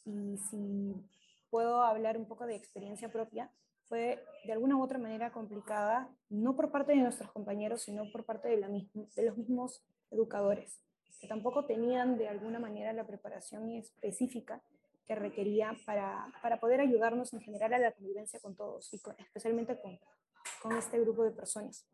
Y 0.06 0.38
si 0.38 0.96
puedo 1.50 1.84
hablar 1.84 2.18
un 2.18 2.26
poco 2.26 2.46
de 2.46 2.56
experiencia 2.56 3.12
propia, 3.12 3.52
fue 3.92 4.24
de 4.46 4.54
alguna 4.54 4.78
u 4.78 4.82
otra 4.82 4.98
manera 4.98 5.32
complicada, 5.32 6.10
no 6.30 6.56
por 6.56 6.72
parte 6.72 6.94
de 6.94 7.00
nuestros 7.00 7.32
compañeros, 7.32 7.82
sino 7.82 8.10
por 8.12 8.26
parte 8.26 8.48
de, 8.48 8.58
la 8.58 8.70
de 8.70 9.24
los 9.26 9.38
mismos 9.38 9.84
educadores, 10.10 10.82
que 11.20 11.28
tampoco 11.28 11.66
tenían 11.66 12.18
de 12.18 12.30
alguna 12.30 12.58
manera 12.58 12.94
la 12.94 13.06
preparación 13.06 13.70
específica 13.72 14.62
que 15.06 15.16
requería 15.16 15.76
para, 15.86 16.26
para 16.42 16.60
poder 16.60 16.80
ayudarnos 16.80 17.34
en 17.34 17.42
general 17.42 17.74
a 17.74 17.80
la 17.80 17.92
convivencia 17.92 18.40
con 18.40 18.56
todos 18.56 18.94
y 18.94 19.02
especialmente 19.18 19.78
con, 19.82 20.00
con 20.62 20.78
este 20.78 21.00
grupo 21.00 21.24
de 21.24 21.32
personas. 21.32 21.86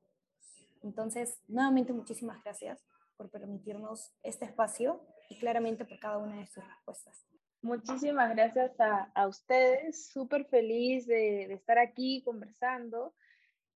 Entonces, 0.84 1.41
nuevamente 1.48 1.93
muchísimas 1.93 2.43
gracias 2.43 2.86
por 3.15 3.32
permitirnos 3.32 4.13
este 4.22 4.46
espacio 4.46 5.02
y 5.30 5.39
claramente 5.39 5.84
por 5.84 6.00
cada 6.00 6.20
una 6.20 6.38
de 6.38 6.46
sus 6.46 6.63
respuestas. 6.63 7.26
Muchísimas 7.62 8.34
gracias 8.36 8.80
a, 8.80 9.12
a 9.15 9.28
ustedes, 9.28 10.08
súper 10.10 10.46
feliz 10.46 11.08
de, 11.08 11.48
de, 11.48 11.54
estar 11.54 11.80
aquí 11.80 12.22
conversando 12.24 13.15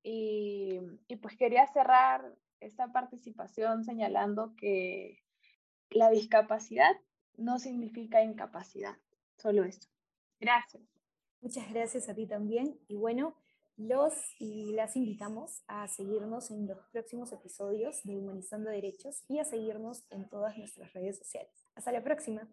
y, 0.03 0.79
y 1.07 1.15
pues 1.17 1.35
quería 1.35 1.65
cerrar 1.67 2.35
esta 2.59 2.91
participación 2.91 3.83
señalando 3.83 4.55
que 4.55 5.19
la 5.89 6.09
discapacidad 6.09 6.91
no 7.37 7.59
significa 7.59 8.23
incapacidad, 8.23 8.95
solo 9.37 9.63
eso. 9.63 9.89
Gracias. 10.39 10.83
Muchas 11.41 11.71
gracias 11.73 12.07
a 12.07 12.13
ti 12.13 12.27
también 12.27 12.79
y 12.87 12.95
bueno, 12.95 13.35
los 13.77 14.13
y 14.39 14.73
las 14.73 14.95
invitamos 14.95 15.63
a 15.67 15.87
seguirnos 15.87 16.51
en 16.51 16.67
los 16.67 16.77
próximos 16.91 17.31
episodios 17.31 18.03
de 18.03 18.15
Humanizando 18.15 18.69
Derechos 18.69 19.23
y 19.27 19.39
a 19.39 19.43
seguirnos 19.43 20.05
en 20.11 20.29
todas 20.29 20.55
nuestras 20.57 20.93
redes 20.93 21.17
sociales. 21.17 21.67
Hasta 21.73 21.91
la 21.91 22.03
próxima. 22.03 22.47